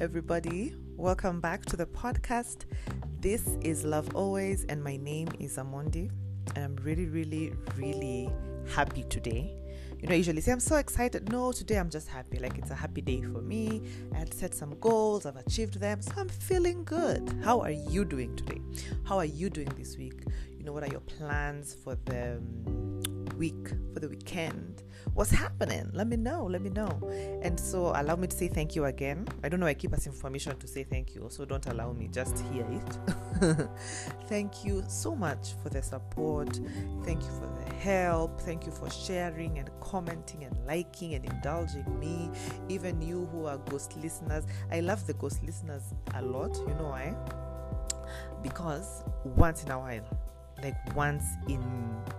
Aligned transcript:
everybody. 0.00 0.76
Welcome 0.96 1.40
back 1.40 1.66
to 1.66 1.76
the 1.76 1.86
podcast. 1.86 2.66
This 3.20 3.48
is 3.62 3.84
Love 3.84 4.14
Always, 4.14 4.64
and 4.66 4.82
my 4.82 4.96
name 4.96 5.26
is 5.40 5.56
Amondi. 5.56 6.08
And 6.54 6.64
I'm 6.64 6.76
really, 6.84 7.06
really, 7.06 7.52
really 7.76 8.30
happy 8.72 9.02
today. 9.04 9.52
You 10.00 10.08
know, 10.08 10.14
I 10.14 10.18
usually 10.18 10.40
say 10.40 10.52
I'm 10.52 10.60
so 10.60 10.76
excited. 10.76 11.32
No, 11.32 11.50
today 11.50 11.78
I'm 11.78 11.90
just 11.90 12.06
happy. 12.06 12.38
Like 12.38 12.58
it's 12.58 12.70
a 12.70 12.76
happy 12.76 13.00
day 13.00 13.22
for 13.22 13.42
me. 13.42 13.82
I 14.14 14.18
had 14.18 14.32
set 14.32 14.54
some 14.54 14.78
goals, 14.78 15.26
I've 15.26 15.36
achieved 15.36 15.80
them, 15.80 16.00
so 16.00 16.12
I'm 16.16 16.28
feeling 16.28 16.84
good. 16.84 17.34
How 17.42 17.60
are 17.60 17.72
you 17.72 18.04
doing 18.04 18.36
today? 18.36 18.60
How 19.04 19.18
are 19.18 19.24
you 19.24 19.50
doing 19.50 19.72
this 19.76 19.98
week? 19.98 20.22
You 20.56 20.64
know, 20.64 20.72
what 20.72 20.84
are 20.84 20.92
your 20.92 21.00
plans 21.00 21.74
for 21.74 21.96
the 22.04 22.36
um, 22.36 22.87
week, 23.38 23.68
for 23.94 24.00
the 24.00 24.08
weekend? 24.08 24.82
What's 25.14 25.30
happening? 25.30 25.88
Let 25.92 26.08
me 26.08 26.16
know. 26.16 26.44
Let 26.44 26.60
me 26.60 26.70
know. 26.70 26.88
And 27.42 27.58
so 27.58 27.92
allow 27.94 28.16
me 28.16 28.26
to 28.26 28.36
say 28.36 28.48
thank 28.48 28.76
you 28.76 28.84
again. 28.86 29.26
I 29.42 29.48
don't 29.48 29.60
know, 29.60 29.66
I 29.66 29.74
keep 29.74 29.92
us 29.92 30.06
information 30.06 30.56
to 30.58 30.66
say 30.68 30.84
thank 30.84 31.14
you, 31.14 31.26
so 31.30 31.44
don't 31.44 31.66
allow 31.66 31.92
me, 31.92 32.08
just 32.08 32.38
hear 32.52 32.66
it. 32.70 33.68
thank 34.26 34.64
you 34.64 34.84
so 34.88 35.14
much 35.14 35.54
for 35.62 35.68
the 35.68 35.82
support. 35.82 36.60
Thank 37.04 37.22
you 37.22 37.30
for 37.30 37.48
the 37.64 37.74
help. 37.76 38.40
Thank 38.40 38.66
you 38.66 38.72
for 38.72 38.90
sharing 38.90 39.58
and 39.58 39.70
commenting 39.80 40.44
and 40.44 40.56
liking 40.66 41.14
and 41.14 41.24
indulging 41.24 41.98
me. 41.98 42.30
Even 42.68 43.00
you 43.00 43.26
who 43.32 43.46
are 43.46 43.58
ghost 43.58 43.96
listeners. 43.96 44.44
I 44.70 44.80
love 44.80 45.06
the 45.06 45.14
ghost 45.14 45.42
listeners 45.44 45.82
a 46.14 46.22
lot. 46.22 46.56
You 46.56 46.74
know 46.74 46.90
why? 46.90 47.14
Because 48.42 49.04
once 49.24 49.64
in 49.64 49.70
a 49.70 49.78
while, 49.78 50.04
like 50.62 50.76
once 50.96 51.24
in, 51.48 51.62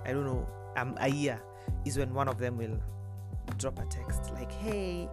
I 0.06 0.12
don't 0.12 0.26
know, 0.26 0.48
um, 0.78 0.96
a 1.00 1.10
year, 1.10 1.40
is 1.86 1.98
when 1.98 2.14
one 2.14 2.28
of 2.28 2.38
them 2.38 2.58
will 2.58 2.78
drop 3.58 3.80
a 3.80 3.86
text 3.86 4.32
like, 4.34 4.52
hey, 4.52 5.10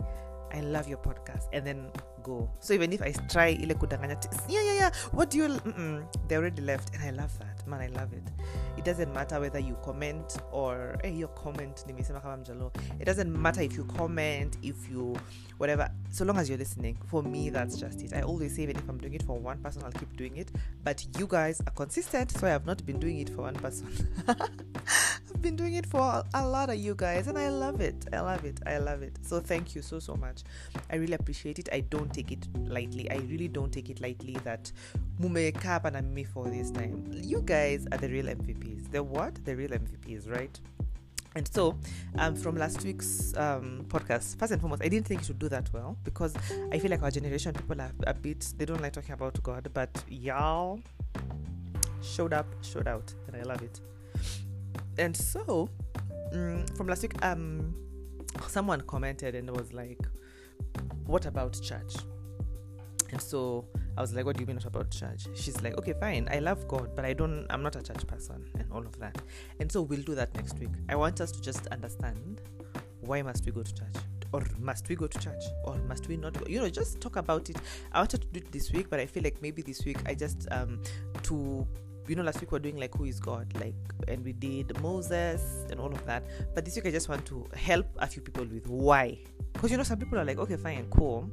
I 0.52 0.60
love 0.60 0.88
your 0.88 0.98
podcast, 0.98 1.48
and 1.52 1.66
then 1.66 1.90
go. 2.22 2.50
So 2.60 2.74
even 2.74 2.92
if 2.92 3.02
I 3.02 3.12
try 3.28 3.48
ile 3.60 3.74
kudanganya, 3.74 4.16
yeah, 4.48 4.62
yeah, 4.62 4.74
yeah, 4.74 4.90
what 5.12 5.30
do 5.30 5.38
you? 5.38 5.48
Mm-mm, 5.48 6.06
they 6.28 6.36
already 6.36 6.62
left, 6.62 6.94
and 6.94 7.02
I 7.02 7.10
love 7.10 7.36
that, 7.38 7.66
man. 7.66 7.80
I 7.80 7.88
love 7.88 8.12
it. 8.12 8.22
Doesn't 8.86 9.12
matter 9.12 9.40
whether 9.40 9.58
you 9.58 9.76
comment 9.82 10.36
or 10.52 10.96
hey, 11.02 11.10
your 11.10 11.26
comment. 11.30 11.84
It 11.88 13.04
doesn't 13.04 13.42
matter 13.42 13.60
if 13.60 13.76
you 13.76 13.82
comment, 13.96 14.56
if 14.62 14.88
you 14.88 15.16
whatever. 15.58 15.90
So 16.12 16.24
long 16.24 16.38
as 16.38 16.48
you're 16.48 16.56
listening. 16.56 16.96
For 17.06 17.20
me, 17.20 17.50
that's 17.50 17.78
just 17.80 18.00
it. 18.02 18.12
I 18.14 18.22
always 18.22 18.54
say 18.54 18.62
even 18.62 18.76
if 18.76 18.88
I'm 18.88 18.98
doing 18.98 19.14
it 19.14 19.24
for 19.24 19.36
one 19.40 19.58
person, 19.58 19.82
I'll 19.84 19.90
keep 19.90 20.16
doing 20.16 20.36
it. 20.36 20.52
But 20.84 21.04
you 21.18 21.26
guys 21.26 21.60
are 21.66 21.72
consistent, 21.72 22.30
so 22.30 22.46
I 22.46 22.50
have 22.50 22.64
not 22.64 22.86
been 22.86 23.00
doing 23.00 23.18
it 23.18 23.28
for 23.30 23.42
one 23.42 23.54
person. 23.56 23.88
I've 24.28 25.42
been 25.42 25.56
doing 25.56 25.74
it 25.74 25.86
for 25.86 26.22
a 26.32 26.46
lot 26.46 26.70
of 26.70 26.76
you 26.76 26.94
guys, 26.94 27.26
and 27.26 27.36
I 27.36 27.48
love 27.48 27.80
it. 27.80 28.06
I 28.12 28.20
love 28.20 28.44
it. 28.44 28.60
I 28.66 28.78
love 28.78 29.02
it. 29.02 29.18
So 29.22 29.40
thank 29.40 29.74
you 29.74 29.82
so 29.82 29.98
so 29.98 30.14
much. 30.14 30.44
I 30.90 30.96
really 30.96 31.14
appreciate 31.14 31.58
it. 31.58 31.68
I 31.72 31.80
don't 31.80 32.14
take 32.14 32.30
it 32.30 32.46
lightly. 32.68 33.10
I 33.10 33.16
really 33.16 33.48
don't 33.48 33.72
take 33.72 33.90
it 33.90 34.00
lightly 34.00 34.34
that 34.44 34.70
mumekaa 35.20 35.68
hapa 35.68 35.90
na 35.90 36.02
mimi 36.02 36.24
for 36.24 36.50
this 36.50 36.70
time. 36.70 37.02
You 37.12 37.42
guys 37.42 37.86
are 37.90 37.98
the 37.98 38.08
real 38.08 38.28
MVPs. 38.86 38.92
The 38.92 39.02
what? 39.02 39.44
The 39.44 39.56
real 39.56 39.70
MVP 39.70 40.16
is, 40.16 40.28
right? 40.28 40.58
And 41.34 41.46
so, 41.52 41.76
um, 42.18 42.34
from 42.34 42.56
last 42.56 42.82
week's 42.82 43.36
um, 43.36 43.84
podcast, 43.88 44.38
first 44.38 44.52
and 44.52 44.60
foremost, 44.60 44.82
I 44.82 44.88
didn't 44.88 45.06
think 45.06 45.20
you 45.20 45.26
should 45.26 45.38
do 45.38 45.50
that 45.50 45.70
well 45.72 45.98
because 46.02 46.34
I 46.72 46.78
feel 46.78 46.90
like 46.90 47.02
our 47.02 47.10
generation 47.10 47.52
people 47.52 47.78
are 47.80 47.90
a 48.06 48.14
bit 48.14 48.54
they 48.56 48.64
don't 48.64 48.80
like 48.80 48.94
talking 48.94 49.12
about 49.12 49.42
God, 49.42 49.68
but 49.74 49.90
y'all 50.08 50.80
showed 52.02 52.32
up, 52.32 52.46
showed 52.62 52.88
out, 52.88 53.12
and 53.26 53.36
I 53.36 53.42
love 53.42 53.60
it. 53.62 53.80
And 54.96 55.14
so, 55.14 55.68
mm, 56.32 56.74
from 56.74 56.86
last 56.86 57.02
week, 57.02 57.22
um, 57.22 57.74
someone 58.48 58.80
commented 58.80 59.34
and 59.34 59.50
was 59.50 59.74
like, 59.74 60.00
"What 61.04 61.26
about 61.26 61.60
church?" 61.60 61.96
And 63.12 63.20
so 63.20 63.66
I 63.96 64.00
was 64.00 64.14
like, 64.14 64.24
"What 64.24 64.36
do 64.36 64.42
you 64.42 64.46
mean 64.46 64.56
what 64.56 64.64
about 64.66 64.90
church?" 64.90 65.26
She's 65.34 65.60
like, 65.62 65.76
"Okay, 65.78 65.94
fine. 65.94 66.28
I 66.30 66.38
love 66.38 66.66
God, 66.68 66.94
but 66.94 67.04
I 67.04 67.12
don't. 67.12 67.46
I'm 67.50 67.62
not 67.62 67.76
a 67.76 67.82
church 67.82 68.06
person, 68.06 68.44
and 68.58 68.70
all 68.72 68.84
of 68.84 68.98
that." 68.98 69.20
And 69.60 69.70
so 69.70 69.82
we'll 69.82 70.02
do 70.02 70.14
that 70.14 70.34
next 70.34 70.58
week. 70.58 70.70
I 70.88 70.96
want 70.96 71.20
us 71.20 71.32
to 71.32 71.40
just 71.40 71.66
understand 71.68 72.40
why 73.00 73.22
must 73.22 73.44
we 73.46 73.52
go 73.52 73.62
to 73.62 73.74
church, 73.74 73.96
or 74.32 74.42
must 74.58 74.88
we 74.88 74.96
go 74.96 75.06
to 75.06 75.18
church, 75.18 75.44
or 75.64 75.76
must 75.88 76.08
we 76.08 76.16
not 76.16 76.34
go? 76.34 76.44
You 76.48 76.60
know, 76.60 76.68
just 76.68 77.00
talk 77.00 77.16
about 77.16 77.48
it. 77.50 77.56
I 77.92 78.00
wanted 78.00 78.22
to 78.22 78.28
do 78.28 78.38
it 78.38 78.52
this 78.52 78.72
week, 78.72 78.90
but 78.90 79.00
I 79.00 79.06
feel 79.06 79.22
like 79.22 79.40
maybe 79.40 79.62
this 79.62 79.84
week 79.84 79.98
I 80.06 80.14
just 80.14 80.46
um 80.50 80.80
to 81.24 81.66
you 82.08 82.14
know 82.14 82.22
last 82.22 82.40
week 82.40 82.52
we 82.52 82.56
are 82.56 82.60
doing 82.60 82.76
like 82.76 82.94
who 82.96 83.04
is 83.04 83.18
god 83.18 83.52
like 83.60 83.74
and 84.06 84.24
we 84.24 84.32
did 84.32 84.80
moses 84.80 85.66
and 85.70 85.80
all 85.80 85.92
of 85.92 86.04
that 86.06 86.22
but 86.54 86.64
this 86.64 86.76
week 86.76 86.86
i 86.86 86.90
just 86.90 87.08
want 87.08 87.24
to 87.26 87.44
help 87.54 87.86
a 87.98 88.06
few 88.06 88.22
people 88.22 88.44
with 88.44 88.68
why 88.68 89.18
because 89.52 89.70
you 89.72 89.76
know 89.76 89.82
some 89.82 89.98
people 89.98 90.18
are 90.18 90.24
like 90.24 90.38
okay 90.38 90.56
fine 90.56 90.86
cool 90.90 91.28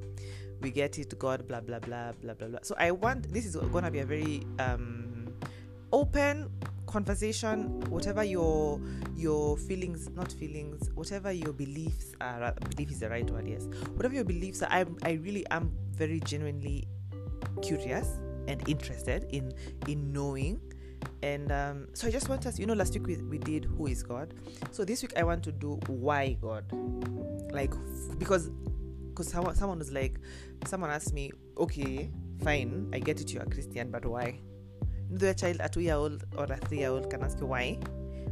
we 0.63 0.71
get 0.71 0.97
it 0.97 1.17
god 1.19 1.47
blah 1.47 1.59
blah 1.59 1.79
blah 1.79 2.13
blah 2.13 2.33
blah 2.33 2.47
blah. 2.47 2.59
So 2.63 2.73
i 2.79 2.89
want 2.89 3.31
this 3.31 3.45
is 3.45 3.55
gonna 3.55 3.91
be 3.91 3.99
a 3.99 4.05
very 4.05 4.47
um 4.59 5.27
open 5.91 6.49
conversation 6.87 7.81
whatever 7.89 8.23
your 8.23 8.79
your 9.15 9.57
feelings 9.57 10.09
not 10.15 10.31
feelings 10.31 10.89
whatever 10.95 11.31
your 11.31 11.53
beliefs 11.53 12.13
are 12.21 12.53
belief 12.69 12.91
is 12.91 12.99
the 12.99 13.09
right 13.09 13.29
word 13.29 13.47
yes. 13.47 13.67
Whatever 13.95 14.15
your 14.15 14.23
beliefs 14.23 14.61
are 14.61 14.69
i, 14.71 14.85
I 15.03 15.13
really 15.13 15.45
am 15.51 15.71
very 15.91 16.19
genuinely 16.21 16.87
curious 17.61 18.07
and 18.47 18.67
interested 18.67 19.25
in 19.31 19.53
in 19.87 20.11
knowing. 20.11 20.59
And 21.21 21.51
um, 21.51 21.87
so 21.93 22.07
i 22.07 22.11
just 22.11 22.29
want 22.29 22.45
us 22.45 22.59
you 22.59 22.65
know 22.65 22.73
last 22.73 22.93
week 22.93 23.07
we, 23.07 23.17
we 23.17 23.37
did 23.37 23.65
who 23.65 23.87
is 23.87 24.03
god? 24.03 24.33
So 24.71 24.85
this 24.85 25.01
week 25.01 25.13
i 25.17 25.23
want 25.23 25.43
to 25.43 25.51
do 25.51 25.79
why 25.87 26.37
god? 26.41 26.65
Like 27.51 27.73
because 28.17 28.49
because 29.13 29.27
someone, 29.27 29.55
someone 29.55 29.79
was 29.79 29.91
like 29.91 30.19
someone 30.65 30.89
asked 30.89 31.13
me 31.13 31.31
okay 31.57 32.09
fine 32.43 32.89
i 32.93 32.99
get 32.99 33.21
it 33.21 33.31
you're 33.31 33.43
a 33.43 33.49
christian 33.49 33.91
but 33.91 34.05
why? 34.05 34.39
The 35.11 35.33
child 35.35 35.57
a 35.59 35.69
two 35.69 35.81
year 35.81 35.93
old 35.93 36.23
or 36.35 36.45
a 36.45 36.57
three 36.57 36.79
year 36.79 36.89
old 36.89 37.09
can 37.09 37.21
ask 37.21 37.39
you 37.39 37.45
why? 37.45 37.77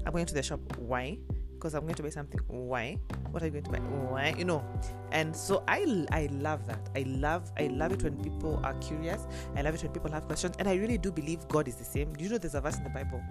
I'm 0.06 0.14
going 0.14 0.26
to 0.26 0.34
the 0.34 0.42
shop 0.42 0.60
why? 0.78 1.20
Because 1.54 1.76
i'm 1.76 1.82
going 1.82 1.94
to 1.96 2.04
buy 2.04 2.10
something 2.10 2.40
why? 2.48 2.98
What 3.30 3.44
are 3.44 3.46
you 3.46 3.52
going 3.52 3.66
to 3.66 3.72
buy? 3.72 3.78
Why? 3.78 4.34
You 4.36 4.46
know. 4.46 4.66
And 5.12 5.36
so 5.36 5.64
i 5.68 6.06
i 6.12 6.28
love 6.32 6.66
that. 6.66 6.90
I 6.96 7.04
love 7.08 7.52
i 7.60 7.68
love 7.68 7.92
it 7.92 8.02
when 8.02 8.22
people 8.24 8.60
are 8.64 8.74
curious. 8.76 9.28
I 9.56 9.62
love 9.62 9.76
it 9.76 9.84
when 9.84 9.92
people 9.92 10.12
have 10.12 10.26
questions. 10.26 10.56
And 10.58 10.68
i 10.68 10.76
really 10.76 10.98
do 10.98 11.12
believe 11.12 11.48
god 11.48 11.68
is 11.68 11.76
the 11.76 11.86
same. 11.86 12.14
Do 12.14 12.24
you 12.24 12.32
know 12.32 12.40
there's 12.40 12.56
a 12.56 12.62
verse 12.62 12.78
in 12.78 12.84
the 12.84 12.90
bible 12.90 13.22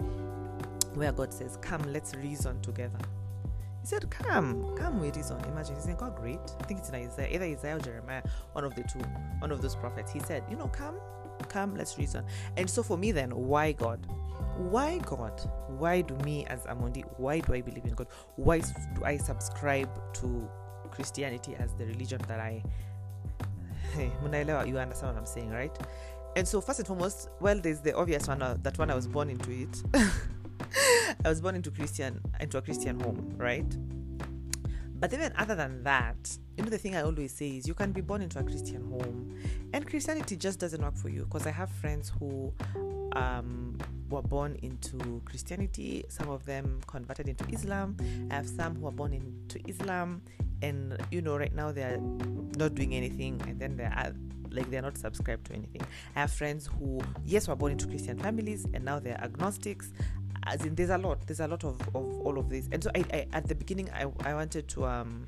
where 0.93 1.11
god 1.11 1.33
says 1.33 1.57
come 1.61 1.81
let's 1.91 2.15
reason 2.15 2.61
together 2.61 2.99
he 3.81 3.87
said 3.87 4.09
come 4.09 4.75
come 4.77 4.99
we 4.99 5.11
reason. 5.11 5.39
Imagine 5.45 5.75
isn't 5.75 5.97
god 5.97 6.15
great. 6.15 6.39
I 6.59 6.63
think 6.63 6.79
it's 6.79 6.89
in 6.89 6.95
isaiah 6.95 7.33
either 7.33 7.45
isaiah 7.45 7.75
or 7.77 7.79
jeremiah 7.79 8.21
one 8.53 8.63
of 8.63 8.75
the 8.75 8.83
two 8.83 8.99
one 9.39 9.51
of 9.51 9.61
those 9.61 9.75
prophets. 9.75 10.11
He 10.11 10.19
said 10.19 10.43
you 10.49 10.55
know 10.55 10.67
come 10.67 10.95
come 11.49 11.75
let's 11.75 11.97
reason. 11.97 12.23
And 12.57 12.69
so 12.69 12.83
for 12.83 12.97
me 12.97 13.11
then 13.11 13.31
why 13.31 13.71
god? 13.71 14.05
Why 14.57 14.99
god? 14.99 15.41
Why 15.67 16.01
do 16.01 16.15
me 16.23 16.45
as 16.45 16.61
amondi 16.65 17.03
why 17.17 17.39
do 17.39 17.53
i 17.53 17.61
believe 17.61 17.85
in 17.85 17.95
god? 17.95 18.07
Why 18.35 18.59
do 18.59 19.03
i 19.03 19.17
subscribe 19.17 19.89
to 20.15 20.49
christianity 20.91 21.55
as 21.55 21.73
the 21.75 21.85
religion 21.85 22.19
that 22.27 22.41
i 22.41 22.61
you 23.97 24.77
understand 24.77 25.13
what 25.13 25.17
i'm 25.17 25.25
saying 25.25 25.49
right? 25.49 25.75
And 26.35 26.47
so 26.47 26.61
first 26.61 26.79
and 26.79 26.87
foremost 26.87 27.29
well 27.39 27.59
there's 27.59 27.81
the 27.81 27.95
obvious 27.95 28.27
one 28.27 28.41
uh, 28.41 28.57
that 28.61 28.77
one 28.77 28.89
i 28.91 28.95
was 28.95 29.07
born 29.07 29.29
into 29.29 29.51
it 29.51 29.83
i 31.25 31.29
was 31.29 31.41
born 31.41 31.55
into 31.55 31.71
christian 31.71 32.19
into 32.39 32.57
a 32.57 32.61
christian 32.61 32.99
home 32.99 33.33
right? 33.37 33.77
But 34.99 35.11
even 35.13 35.33
other 35.35 35.55
than 35.55 35.83
that 35.83 36.37
you 36.57 36.63
know 36.63 36.69
the 36.69 36.77
thing 36.77 36.95
i 36.95 37.01
always 37.01 37.33
say 37.33 37.49
is 37.57 37.67
you 37.67 37.73
can 37.73 37.91
be 37.91 38.01
born 38.01 38.21
into 38.21 38.39
a 38.39 38.43
christian 38.43 38.85
home. 38.87 39.35
And 39.73 39.87
christianity 39.87 40.35
just 40.35 40.59
doesn't 40.59 40.81
work 40.81 40.95
for 40.95 41.09
you 41.09 41.23
because 41.25 41.47
i 41.47 41.51
have 41.51 41.71
friends 41.71 42.11
who 42.19 42.53
um, 43.13 43.77
were 44.09 44.21
born 44.21 44.57
into 44.61 45.21
christianity. 45.25 46.05
Some 46.09 46.29
of 46.29 46.45
them 46.45 46.81
converted 46.87 47.27
into 47.27 47.45
islam. 47.51 47.97
I 48.29 48.35
have 48.35 48.47
some 48.47 48.75
who 48.75 48.87
are 48.87 48.91
born 48.91 49.13
into 49.13 49.59
islam. 49.67 50.21
And 50.61 51.01
you 51.09 51.21
know 51.21 51.37
right 51.37 51.53
now 51.53 51.71
they're 51.71 51.99
not 52.57 52.75
doing 52.75 52.93
anything. 52.93 53.41
And 53.47 53.59
then 53.59 53.77
they're 53.77 54.13
like 54.51 54.69
they're 54.69 54.81
not 54.81 54.97
subscribed 54.97 55.47
to 55.47 55.53
anything. 55.53 55.81
I 56.15 56.21
have 56.21 56.31
friends 56.31 56.67
who 56.67 57.01
yes 57.25 57.47
were 57.47 57.55
born 57.55 57.71
into 57.71 57.87
christian 57.87 58.19
families. 58.19 58.65
And 58.73 58.85
now 58.85 58.99
they're 58.99 59.21
agnostics 59.21 59.91
as 60.47 60.65
in 60.65 60.75
there's 60.75 60.89
a 60.89 60.97
lot 60.97 61.19
there's 61.27 61.39
a 61.39 61.47
lot 61.47 61.63
of, 61.63 61.79
of 61.95 62.21
all 62.21 62.37
of 62.37 62.49
this. 62.49 62.67
And 62.71 62.83
so 62.83 62.91
I, 62.95 63.03
I 63.13 63.27
at 63.33 63.47
the 63.47 63.55
beginning 63.55 63.89
I, 63.91 64.05
I 64.25 64.33
wanted 64.33 64.67
to 64.69 64.85
um 64.85 65.27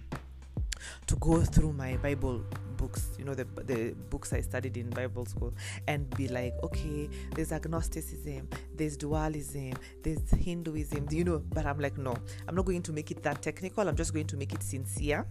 to 1.07 1.15
go 1.17 1.41
through 1.41 1.71
my 1.71 1.95
bible 1.97 2.43
books 2.75 3.15
you 3.17 3.23
know 3.23 3.33
the 3.33 3.45
the 3.63 3.95
books 4.09 4.33
i 4.33 4.41
studied 4.41 4.75
in 4.75 4.89
bible 4.89 5.25
school 5.25 5.53
and 5.87 6.09
be 6.17 6.27
like 6.27 6.53
okay 6.61 7.09
there's 7.35 7.53
agnosticism 7.53 8.49
there's 8.75 8.97
dualism 8.97 9.71
there's 10.01 10.29
hinduism 10.31 11.07
you 11.09 11.23
know 11.23 11.41
but 11.53 11.65
i'm 11.65 11.79
like 11.79 11.97
no 11.97 12.13
i'm 12.49 12.55
not 12.55 12.65
going 12.65 12.81
to 12.81 12.91
make 12.91 13.11
it 13.11 13.23
that 13.23 13.41
technical. 13.41 13.87
I'm 13.87 13.95
just 13.95 14.13
going 14.13 14.27
to 14.27 14.37
make 14.37 14.51
it 14.53 14.61
sincere 14.61 15.25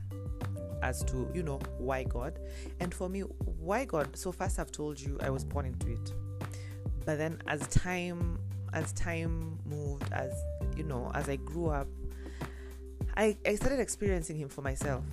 as 0.83 1.05
to 1.05 1.31
you 1.33 1.43
know 1.43 1.61
why 1.79 2.03
god. 2.03 2.39
And 2.81 2.93
for 2.93 3.09
me 3.09 3.21
why 3.21 3.85
god? 3.85 4.17
So 4.17 4.33
first 4.33 4.59
i've 4.59 4.73
told 4.73 5.01
you 5.01 5.19
i 5.23 5.31
was 5.31 5.45
born 5.45 5.67
into 5.67 5.91
it. 5.91 6.13
But 7.05 7.19
then 7.19 7.41
as 7.47 7.67
time 7.69 8.39
as 8.73 8.93
time 8.93 9.59
moved 9.65 10.11
as 10.13 10.33
you 10.77 10.85
know 10.85 11.11
as 11.15 11.29
i 11.29 11.37
grew 11.37 11.69
up 11.69 11.87
i 13.17 13.37
i 13.47 13.55
started 13.55 13.81
experiencing 13.81 14.37
him 14.37 14.49
for 14.49 14.63
myself. 14.63 15.05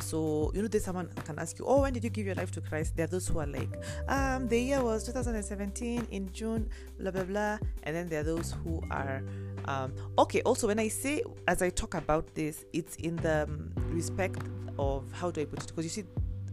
So 0.00 0.52
you 0.54 0.62
know 0.62 0.68
there's 0.68 0.84
someone 0.84 1.08
can 1.24 1.38
ask 1.38 1.58
you 1.58 1.64
oh 1.66 1.82
when 1.82 1.92
did 1.92 2.04
you 2.04 2.10
give 2.10 2.24
your 2.24 2.36
life 2.36 2.50
to 2.52 2.60
christ? 2.60 2.96
There 2.96 3.04
are 3.04 3.08
those 3.08 3.26
who 3.26 3.40
are 3.40 3.46
like 3.46 3.68
um 4.08 4.46
the 4.48 4.60
year 4.60 4.82
was 4.82 5.04
2017 5.04 6.06
in 6.10 6.32
june 6.32 6.68
blah 7.00 7.10
blah 7.10 7.24
blah. 7.24 7.58
And 7.82 7.96
then 7.96 8.08
there 8.08 8.20
are 8.20 8.24
those 8.24 8.54
who 8.62 8.80
are 8.90 9.22
um 9.64 9.92
okay 10.18 10.40
also 10.42 10.68
when 10.68 10.78
i 10.78 10.88
say 10.88 11.22
as 11.48 11.62
i 11.62 11.70
talk 11.70 11.94
about 11.94 12.32
this 12.34 12.64
it's 12.72 12.96
in 12.96 13.16
the 13.16 13.42
um, 13.42 13.72
respect 13.88 14.42
of 14.78 15.04
how 15.12 15.30
do 15.30 15.40
i 15.40 15.44
put 15.44 15.64
it? 15.64 15.66
Because 15.66 15.84
you 15.84 15.90
see 15.90 16.04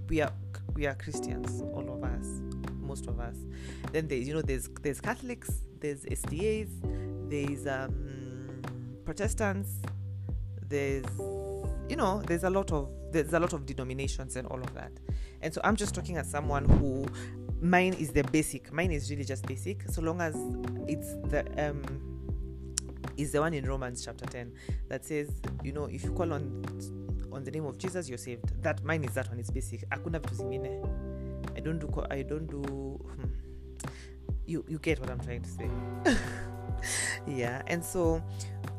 we 0.10 0.22
are 0.22 0.32
we 0.74 0.86
are 0.88 0.96
christians 0.96 1.62
all 1.74 1.88
of 1.88 2.04
us 2.04 2.45
most 2.86 3.08
of 3.08 3.20
us. 3.20 3.36
Then 3.92 4.08
there's 4.08 4.28
you 4.28 4.34
know 4.34 4.42
there's 4.42 4.70
there's 4.82 5.02
catholics 5.02 5.50
there's 5.80 6.06
sdas 6.06 6.70
there's 7.30 7.68
um 7.68 8.62
protestants 9.04 9.82
there's 10.70 11.06
you 11.90 11.96
know 11.96 12.22
there's 12.28 12.44
a 12.44 12.50
lot 12.50 12.72
of 12.72 12.90
there's 13.12 13.34
a 13.34 13.40
lot 13.40 13.54
of 13.54 13.66
denominations 13.66 14.36
and 14.36 14.48
all 14.48 14.62
of 14.62 14.74
that. 14.74 14.92
And 15.42 15.54
so 15.54 15.62
i'm 15.64 15.76
just 15.76 15.94
talking 15.94 16.18
as 16.18 16.30
someone 16.30 16.66
who 16.66 17.06
mine 17.62 17.94
is 17.94 18.12
the 18.12 18.24
basic 18.24 18.72
mine 18.74 18.92
is 18.92 19.10
really 19.10 19.24
just 19.24 19.46
basic 19.46 19.84
so 19.90 20.02
long 20.02 20.22
as 20.22 20.36
it's 20.88 21.14
the 21.30 21.44
um 21.58 21.82
is 23.18 23.32
the 23.32 23.40
one 23.40 23.54
in 23.54 23.66
romans 23.66 24.04
chapter 24.04 24.26
10 24.26 24.52
that 24.90 25.06
says 25.06 25.30
you 25.64 25.72
know 25.72 25.86
if 25.86 26.04
you 26.04 26.12
call 26.12 26.34
on 26.34 26.64
on 27.32 27.44
the 27.44 27.52
name 27.52 27.66
of 27.66 27.78
jesus 27.78 28.08
you're 28.10 28.18
saved. 28.18 28.62
That 28.64 28.84
mine 28.84 29.04
is 29.04 29.14
that 29.14 29.30
one 29.30 29.40
it's 29.40 29.52
basic. 29.52 29.84
I 29.92 29.98
couldn't 29.98 30.22
vitu 30.24 30.36
zingine 30.36 30.82
i 31.56 31.60
don't 31.60 31.80
do 31.80 32.04
i 32.12 32.22
don't 32.22 32.48
do 32.48 32.62
hmm. 32.62 33.26
you 34.46 34.64
you 34.68 34.80
get 34.80 35.00
what 35.00 35.10
i'm 35.10 35.20
trying 35.20 35.42
to 35.42 35.50
say 35.50 35.70
yeah 37.28 37.62
and 37.68 37.84
so 37.84 38.22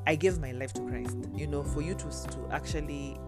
I 0.07 0.15
gave 0.15 0.39
my 0.39 0.53
life 0.53 0.73
to 0.75 0.83
Christ. 0.83 1.17
You 1.35 1.47
know, 1.47 1.63
for 1.63 1.83
you 1.83 1.95
to 1.95 2.05
to 2.05 2.49
actually 2.51 3.19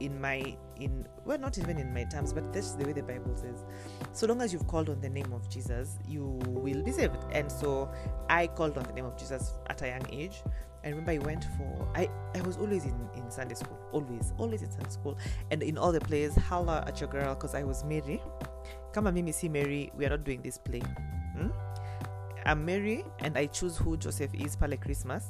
in 0.00 0.20
my 0.20 0.56
in 0.76 1.06
well 1.24 1.38
not 1.38 1.58
even 1.58 1.78
in 1.78 1.92
my 1.92 2.04
terms, 2.04 2.32
but 2.32 2.52
that's 2.52 2.72
the 2.74 2.84
way 2.84 2.92
the 2.92 3.02
Bible 3.02 3.36
says. 3.36 3.64
So 4.12 4.26
long 4.26 4.40
as 4.40 4.52
you've 4.52 4.66
called 4.66 4.88
on 4.88 5.00
the 5.00 5.08
name 5.08 5.32
of 5.32 5.48
Jesus, 5.50 5.98
you 6.08 6.40
will 6.46 6.82
be 6.82 6.92
saved. 6.92 7.18
And 7.32 7.50
so 7.50 7.90
I 8.28 8.46
called 8.46 8.78
on 8.78 8.84
the 8.84 8.92
name 8.92 9.04
of 9.04 9.16
Jesus 9.18 9.54
at 9.68 9.82
a 9.82 9.88
young 9.88 10.06
age. 10.12 10.42
I 10.84 10.88
remember 10.88 11.12
I 11.12 11.18
went 11.18 11.44
for 11.56 11.88
I, 11.94 12.08
I 12.34 12.40
was 12.42 12.56
always 12.56 12.84
in, 12.84 13.08
in 13.14 13.30
Sunday 13.30 13.54
school. 13.54 13.78
Always, 13.92 14.32
always 14.38 14.62
in 14.62 14.70
Sunday 14.70 14.90
school. 14.90 15.16
And 15.50 15.62
in 15.62 15.78
all 15.78 15.92
the 15.92 16.00
plays, 16.00 16.34
holla 16.34 16.84
at 16.86 17.00
your 17.00 17.08
girl 17.08 17.34
because 17.34 17.54
I 17.54 17.62
was 17.62 17.84
Mary. 17.84 18.20
Come 18.92 19.06
on, 19.06 19.14
Mimi, 19.14 19.32
see 19.32 19.48
Mary, 19.48 19.92
we 19.96 20.04
are 20.06 20.10
not 20.10 20.24
doing 20.24 20.42
this 20.42 20.58
play. 20.58 20.82
Hmm? 21.36 21.48
I'm 22.44 22.64
Mary 22.64 23.04
and 23.20 23.38
I 23.38 23.46
choose 23.46 23.76
who 23.76 23.96
Joseph 23.96 24.34
is 24.34 24.56
for 24.56 24.66
pale 24.66 24.76
Christmas 24.76 25.24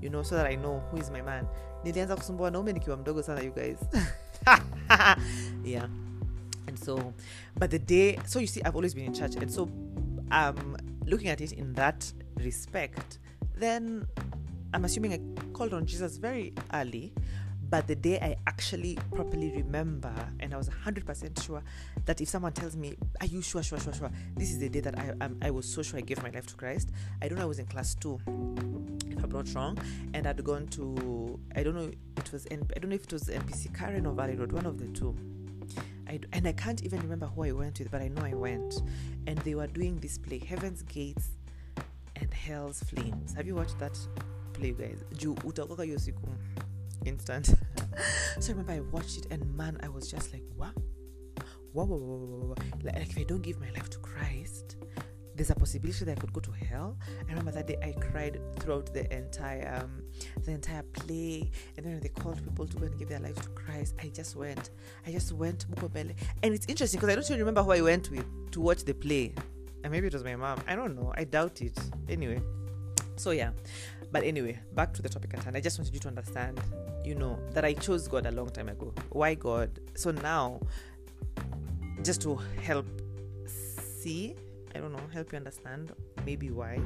you 0.00 0.10
know 0.10 0.22
so 0.22 0.34
that 0.34 0.46
i 0.46 0.54
know 0.54 0.82
who 0.90 0.98
is 0.98 1.10
my 1.10 1.22
man 1.22 1.46
nilianza 1.84 2.16
kusumbua 2.16 2.50
naume 2.50 2.72
nikiwa 2.72 2.96
mdogo 2.96 3.22
sana 3.22 3.40
you 3.42 3.54
guys 3.54 3.78
yeah 5.64 5.88
and 6.66 6.78
so 6.84 7.12
but 7.58 7.70
the 7.70 7.78
day 7.78 8.18
so 8.26 8.40
you 8.40 8.46
see 8.46 8.60
i've 8.60 8.76
always 8.76 8.94
been 8.94 9.06
in 9.06 9.12
church 9.12 9.36
and 9.36 9.50
so 9.50 9.68
um 10.30 10.76
looking 11.06 11.28
at 11.28 11.40
it 11.40 11.52
in 11.52 11.74
that 11.74 12.04
respect 12.36 13.20
then 13.58 14.06
i'm 14.74 14.84
assuming 14.84 15.12
i 15.12 15.48
called 15.52 15.74
on 15.74 15.86
jesus 15.86 16.16
very 16.16 16.52
early 16.74 17.12
but 17.70 17.86
the 17.86 17.94
day 17.94 18.18
I 18.20 18.36
actually 18.46 18.98
properly 19.14 19.52
remember, 19.54 20.12
and 20.40 20.54
I 20.54 20.56
was 20.56 20.70
100% 20.70 21.44
sure 21.44 21.62
that 22.06 22.20
if 22.20 22.28
someone 22.28 22.52
tells 22.52 22.76
me, 22.76 22.96
Are 23.20 23.26
you 23.26 23.42
sure, 23.42 23.62
sure, 23.62 23.78
sure, 23.78 23.92
sure? 23.92 24.10
This 24.36 24.50
is 24.50 24.58
the 24.58 24.70
day 24.70 24.80
that 24.80 24.98
I, 24.98 25.12
I 25.42 25.50
was 25.50 25.66
so 25.66 25.82
sure 25.82 25.98
I 25.98 26.02
gave 26.02 26.22
my 26.22 26.30
life 26.30 26.46
to 26.46 26.54
Christ. 26.54 26.90
I 27.20 27.28
don't 27.28 27.36
know, 27.36 27.44
I 27.44 27.46
was 27.46 27.58
in 27.58 27.66
class 27.66 27.94
two, 27.94 28.18
if 29.06 29.22
I'm 29.22 29.30
not 29.30 29.54
wrong, 29.54 29.78
and 30.14 30.26
I'd 30.26 30.42
gone 30.42 30.66
to, 30.68 31.38
I 31.54 31.62
don't 31.62 31.74
know, 31.74 31.90
it 32.16 32.32
was, 32.32 32.46
I 32.50 32.56
don't 32.56 32.88
know 32.88 32.94
if 32.94 33.04
it 33.04 33.12
was 33.12 33.24
NPC 33.24 33.76
Karen 33.76 34.06
or 34.06 34.14
Valley 34.14 34.36
Road, 34.36 34.52
one 34.52 34.64
of 34.64 34.78
the 34.78 34.86
two. 34.88 35.14
I, 36.08 36.20
and 36.32 36.48
I 36.48 36.52
can't 36.52 36.82
even 36.84 37.00
remember 37.00 37.26
who 37.26 37.44
I 37.44 37.52
went 37.52 37.80
with, 37.80 37.90
but 37.90 38.00
I 38.00 38.08
know 38.08 38.22
I 38.22 38.32
went. 38.32 38.80
And 39.26 39.36
they 39.40 39.54
were 39.54 39.66
doing 39.66 39.98
this 39.98 40.16
play, 40.16 40.38
Heaven's 40.38 40.82
Gates 40.84 41.28
and 42.16 42.32
Hell's 42.32 42.82
Flames. 42.84 43.34
Have 43.34 43.46
you 43.46 43.56
watched 43.56 43.78
that 43.78 43.98
play, 44.58 44.72
guys? 44.72 44.98
Juu 45.16 45.36
utaokoka 45.44 45.82
hiyo 45.82 45.98
siku 45.98 46.28
instant. 47.04 47.46
so 48.40 48.52
remember 48.52 48.74
I 48.74 48.80
watched 48.80 49.16
it, 49.16 49.32
and 49.32 49.56
man, 49.56 49.78
I 49.82 49.88
was 49.88 50.10
just 50.10 50.32
like? 50.32 50.44
Wow, 50.56 50.72
wow, 51.74 51.86
wow, 51.86 51.98
wow, 51.98 52.48
wow. 52.48 52.54
Like, 52.84 52.94
like 52.98 53.10
if 53.10 53.18
I 53.18 53.24
don't 53.24 53.42
give 53.42 53.60
my 53.60 53.70
life 53.70 53.88
to 53.90 53.98
Christ, 53.98 54.76
there's 55.38 55.50
a 55.50 55.54
possibility 55.54 56.04
that 56.04 56.18
I 56.18 56.20
could 56.20 56.32
go 56.32 56.40
to 56.40 56.50
hell. 56.50 56.96
I 57.26 57.30
remember 57.30 57.52
that 57.52 57.66
day 57.68 57.76
I 57.82 57.92
cried 57.92 58.40
throughout 58.58 58.92
the 58.92 59.10
entire 59.16 59.80
um, 59.80 60.02
the 60.44 60.50
entire 60.50 60.82
play, 60.82 61.50
and 61.76 61.86
then 61.86 62.00
they 62.00 62.08
called 62.08 62.42
people 62.42 62.66
to 62.66 62.76
go 62.76 62.86
and 62.86 62.98
give 62.98 63.08
their 63.08 63.20
lives 63.20 63.40
to 63.42 63.48
Christ, 63.50 63.94
I 64.02 64.08
just 64.08 64.36
went. 64.36 64.70
I 65.06 65.12
just 65.12 65.32
went 65.32 65.70
Mukobele, 65.70 66.14
and 66.42 66.54
it's 66.54 66.66
interesting 66.66 66.98
because 66.98 67.12
I 67.12 67.14
don't 67.14 67.24
even 67.26 67.38
remember 67.38 67.62
who 67.62 67.72
I 67.72 67.80
went 67.80 68.10
with 68.10 68.50
to 68.50 68.60
watch 68.60 68.84
the 68.84 68.94
play, 68.94 69.34
and 69.84 69.92
maybe 69.92 70.08
it 70.08 70.12
was 70.12 70.24
my 70.24 70.36
mom. 70.36 70.58
I 70.66 70.74
don't 70.74 70.96
know. 70.96 71.12
I 71.16 71.24
doubt 71.24 71.62
it. 71.62 71.78
Anyway, 72.08 72.40
so 73.16 73.30
yeah, 73.30 73.50
but 74.10 74.24
anyway, 74.24 74.58
back 74.74 74.92
to 74.94 75.02
the 75.02 75.08
topic 75.08 75.34
at 75.34 75.44
hand. 75.44 75.56
I 75.56 75.60
just 75.60 75.78
wanted 75.78 75.94
you 75.94 76.00
to 76.00 76.08
understand, 76.08 76.60
you 77.04 77.14
know, 77.14 77.38
that 77.52 77.64
I 77.64 77.74
chose 77.74 78.08
God 78.08 78.26
a 78.26 78.30
long 78.30 78.50
time 78.50 78.68
ago. 78.68 78.92
Why 79.10 79.34
God? 79.34 79.78
So 79.94 80.10
now, 80.10 80.60
just 82.02 82.22
to 82.22 82.36
help 82.62 82.86
see, 83.46 84.34
I 84.74 84.78
don't 84.78 84.92
know, 84.92 85.00
help 85.12 85.32
you 85.32 85.36
understand 85.36 85.92
maybe 86.24 86.50
why. 86.50 86.80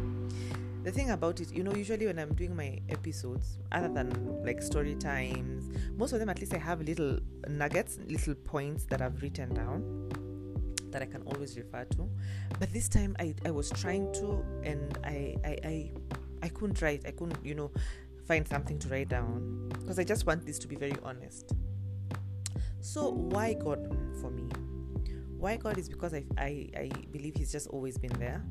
The 0.83 0.91
thing 0.91 1.11
about 1.11 1.41
it, 1.41 1.53
you 1.53 1.63
know, 1.63 1.73
usually 1.75 2.07
when 2.07 2.19
I'm 2.19 2.35
doing 2.35 2.57
my 2.57 2.81
episodes, 2.89 3.59
other 3.71 3.89
than 3.89 4.43
like 4.45 4.61
story 4.63 4.97
times, 4.97 5.71
most 5.97 6.13
of 6.13 6.19
them 6.19 6.29
at 6.29 6.41
least 6.41 6.55
I 6.55 6.59
have 6.59 6.81
little 6.81 7.21
nuggets, 7.49 7.99
little 8.09 8.35
points 8.35 8.85
that 8.87 9.01
I've 9.01 9.23
written 9.23 9.55
down 9.55 10.11
that 10.91 11.03
I 11.03 11.07
can 11.07 11.23
always 11.23 11.57
refer 11.57 11.85
to. 11.85 12.09
But 12.59 12.73
this 12.73 12.89
time 12.89 13.17
I, 13.21 13.35
I 13.47 13.51
was 13.51 13.71
trying 13.71 14.13
to 14.15 14.45
and 14.65 14.99
I, 15.05 15.37
I, 15.45 15.57
I 15.65 15.91
I 16.43 16.49
couldn't 16.49 16.81
write. 16.83 17.03
I 17.07 17.13
couldn't, 17.13 17.39
you 17.45 17.55
know, 17.55 17.71
find 18.27 18.47
something 18.47 18.79
to 18.81 18.89
write 18.89 19.09
down 19.09 19.69
because 19.71 19.99
I 19.99 20.05
just 20.05 20.27
want 20.27 20.45
this 20.45 20.59
to 20.61 20.69
be 20.69 20.77
very 20.77 20.97
honest. 21.03 21.53
So 22.81 23.11
why 23.11 23.55
God 23.55 23.97
for 24.21 24.31
me? 24.31 24.49
Why 25.37 25.57
God 25.57 25.79
is 25.79 25.89
because 25.89 26.15
I 26.15 26.25
I, 26.37 26.69
I 26.77 26.91
believe 27.11 27.35
He's 27.37 27.53
just 27.53 27.69
always 27.69 27.97
been 27.99 28.13
there, 28.19 28.43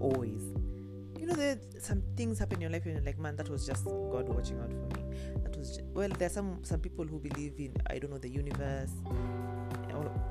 always. 0.00 0.42
You 1.18 1.26
know, 1.26 1.34
there 1.34 1.58
some 1.78 2.02
things 2.16 2.38
happen 2.40 2.56
in 2.56 2.62
your 2.62 2.70
life 2.70 2.84
and 2.84 2.94
you're 2.94 3.04
like, 3.04 3.18
man, 3.18 3.36
that 3.36 3.48
was 3.48 3.64
just 3.66 3.84
God 3.84 4.28
watching 4.28 4.58
out 4.58 4.70
for 4.70 4.98
me. 4.98 5.16
That 5.44 5.56
was 5.56 5.76
just, 5.76 5.82
well, 5.94 6.08
there's 6.18 6.32
some 6.32 6.58
some 6.64 6.80
people 6.80 7.06
who 7.06 7.20
believe 7.20 7.54
in 7.58 7.74
I 7.88 7.98
don't 7.98 8.10
know 8.10 8.18
the 8.18 8.28
universe. 8.28 8.90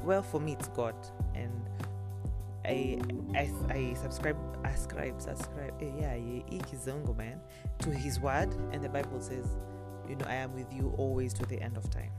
Well, 0.04 0.24
for 0.24 0.42
me, 0.42 0.54
it's 0.54 0.68
God, 0.70 0.96
and 1.36 1.70
I, 2.66 3.00
I 3.36 3.52
I 3.70 3.94
subscribe 3.96 4.38
ascribe 4.64 5.22
subscribe. 5.22 5.74
Eh, 5.82 5.92
yeah 6.00 6.60
kizungu 6.66 7.16
man. 7.18 7.40
To 7.80 7.92
his 7.92 8.20
word. 8.20 8.54
And 8.72 8.84
the 8.84 8.90
Bible 8.90 9.22
says 9.22 9.46
you 10.08 10.16
know 10.16 10.26
I 10.28 10.36
am 10.36 10.54
with 10.54 10.72
you 10.74 10.94
always 10.98 11.34
to 11.36 11.46
the 11.46 11.62
end 11.62 11.78
of 11.78 11.90
time. 11.90 12.12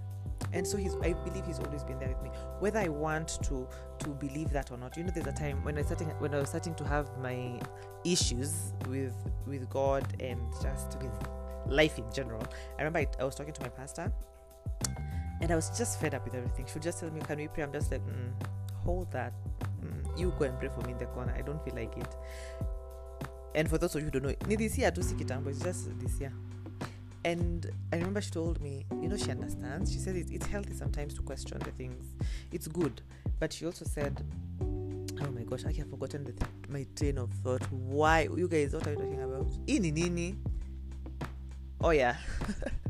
And 0.53 0.67
so 0.67 0.77
he's 0.77 0.95
I 0.97 1.13
believe 1.13 1.47
he's 1.47 1.61
always 1.61 1.85
been 1.85 1.99
there 1.99 2.09
with 2.09 2.23
me. 2.23 2.31
Whether 2.59 2.81
I 2.81 2.89
want 2.89 3.39
to 3.45 3.69
to 4.01 4.09
believe 4.09 4.51
that 4.51 4.71
or 4.71 4.77
not 4.77 4.97
you 4.97 5.05
know 5.05 5.13
there's 5.15 5.27
a 5.27 5.33
time 5.33 5.63
when 5.65 5.79
I 5.79 5.83
starting 5.83 6.09
when 6.19 6.35
I 6.35 6.41
was 6.41 6.49
starting 6.49 6.75
to 6.75 6.85
have 6.85 7.17
my 7.19 7.61
issues 8.05 8.73
with 8.89 9.15
with 9.47 9.69
God 9.71 10.05
and 10.21 10.41
just 10.61 10.99
with 11.01 11.13
life 11.67 11.99
in 11.99 12.13
general. 12.13 12.43
I 12.79 12.83
remember 12.83 12.99
I, 12.99 13.07
I 13.21 13.25
was 13.25 13.35
talking 13.35 13.53
to 13.53 13.63
my 13.63 13.69
pastor 13.69 14.13
and 15.41 15.51
I 15.51 15.55
was 15.55 15.71
just 15.77 16.01
fed 16.01 16.15
up 16.15 16.25
with 16.25 16.35
everything. 16.35 16.67
She 16.67 16.75
would 16.75 16.83
just 16.83 16.99
tell 17.01 17.11
me 17.11 17.21
can 17.21 17.39
we 17.39 17.49
pray? 17.49 17.63
I'm 17.63 17.73
just 17.73 17.93
like 17.93 18.03
mm, 18.07 18.33
hold 18.85 19.11
that 19.13 19.33
you 20.17 20.33
go 20.39 20.45
and 20.45 20.59
pray 20.59 20.69
for 20.69 20.81
me 20.87 20.93
in 20.93 20.99
the 20.99 21.07
corner. 21.07 21.35
I 21.37 21.43
don't 21.43 21.63
feel 21.65 21.75
like 21.75 21.97
it. 21.97 22.15
And 23.55 23.69
for 23.69 23.79
those 23.79 23.95
of 23.95 24.01
you 24.01 24.07
who 24.07 24.19
don't 24.21 24.25
know 24.49 24.57
this 24.57 24.79
year 24.79 24.91
tu 24.91 25.03
si 25.03 25.15
kitambo 25.15 25.49
it's 25.49 25.61
just 25.61 25.99
this 25.99 26.21
year. 26.21 26.33
And 27.25 27.71
i 27.93 27.97
remember 27.97 28.21
she 28.21 28.31
told 28.31 28.61
me 28.61 28.85
you 29.01 29.09
know 29.09 29.17
she 29.17 29.31
understands. 29.31 29.93
She 29.93 29.99
it, 30.11 30.31
it's 30.31 30.47
healthy 30.47 30.75
sometimes 30.75 31.15
to 31.15 31.23
question 31.23 31.59
the 31.59 31.71
things. 31.73 32.05
It's 32.51 32.67
good. 32.67 33.03
But 33.39 33.53
she 33.53 33.67
also 33.67 33.85
said 33.85 34.25
oh 35.21 35.31
my 35.31 35.43
gosh 35.45 35.65
i 35.67 35.73
have 35.73 35.89
forgotten 35.89 36.25
the 36.25 36.33
th- 36.33 36.51
my 36.69 36.87
train 36.97 37.19
of 37.19 37.31
thought. 37.45 37.63
Why? 37.71 38.23
You 38.23 38.49
guys 38.49 38.73
what 38.75 38.87
are 38.87 38.91
you 38.91 38.97
talking 38.97 39.23
about? 39.23 39.47
Ini 39.67 39.93
nini? 39.93 40.35
Oh 41.81 41.91
yeah 41.91 42.17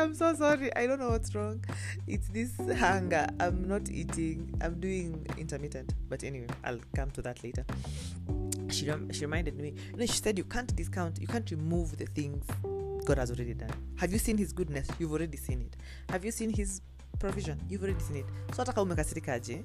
i'm 0.00 0.14
so 0.14 0.34
sorry. 0.34 0.74
I 0.76 0.86
don't 0.86 0.98
know 0.98 1.10
what's 1.10 1.34
wrong. 1.34 1.62
It's 2.06 2.28
this 2.28 2.52
hunger. 2.78 3.26
I'm 3.38 3.68
not 3.68 3.90
eating. 3.90 4.54
I'm 4.60 4.80
doing 4.80 5.26
intermittent. 5.38 5.94
But 6.08 6.24
anyway 6.24 6.46
i'll 6.64 6.80
come 6.94 7.10
to 7.12 7.22
that 7.22 7.42
later. 7.44 7.64
She, 8.70 8.86
rem- 8.88 9.12
she 9.12 9.22
reminded 9.22 9.56
me. 9.56 9.74
You 9.92 9.96
know 9.96 10.06
she 10.06 10.20
said 10.20 10.38
you 10.38 10.44
can't 10.44 10.74
discount 10.74 11.18
you 11.20 11.26
can't 11.26 11.50
remove 11.50 11.96
the 11.98 12.06
things 12.06 12.44
god 13.04 13.18
has 13.18 13.30
already 13.30 13.54
done. 13.54 13.70
Have 13.96 14.12
you 14.12 14.18
seen 14.18 14.38
his 14.38 14.52
goodness? 14.52 14.88
You've 14.98 15.12
already 15.12 15.36
seen 15.36 15.60
it. 15.62 15.76
Have 16.10 16.24
you 16.24 16.30
seen 16.30 16.50
his 16.50 16.80
provision? 17.18 17.60
You've 17.68 17.82
already 17.82 18.00
seen 18.00 18.16
it. 18.16 18.26
So 18.52 18.56
hata 18.56 18.72
kama 18.72 18.82
umekasirikaje 18.82 19.64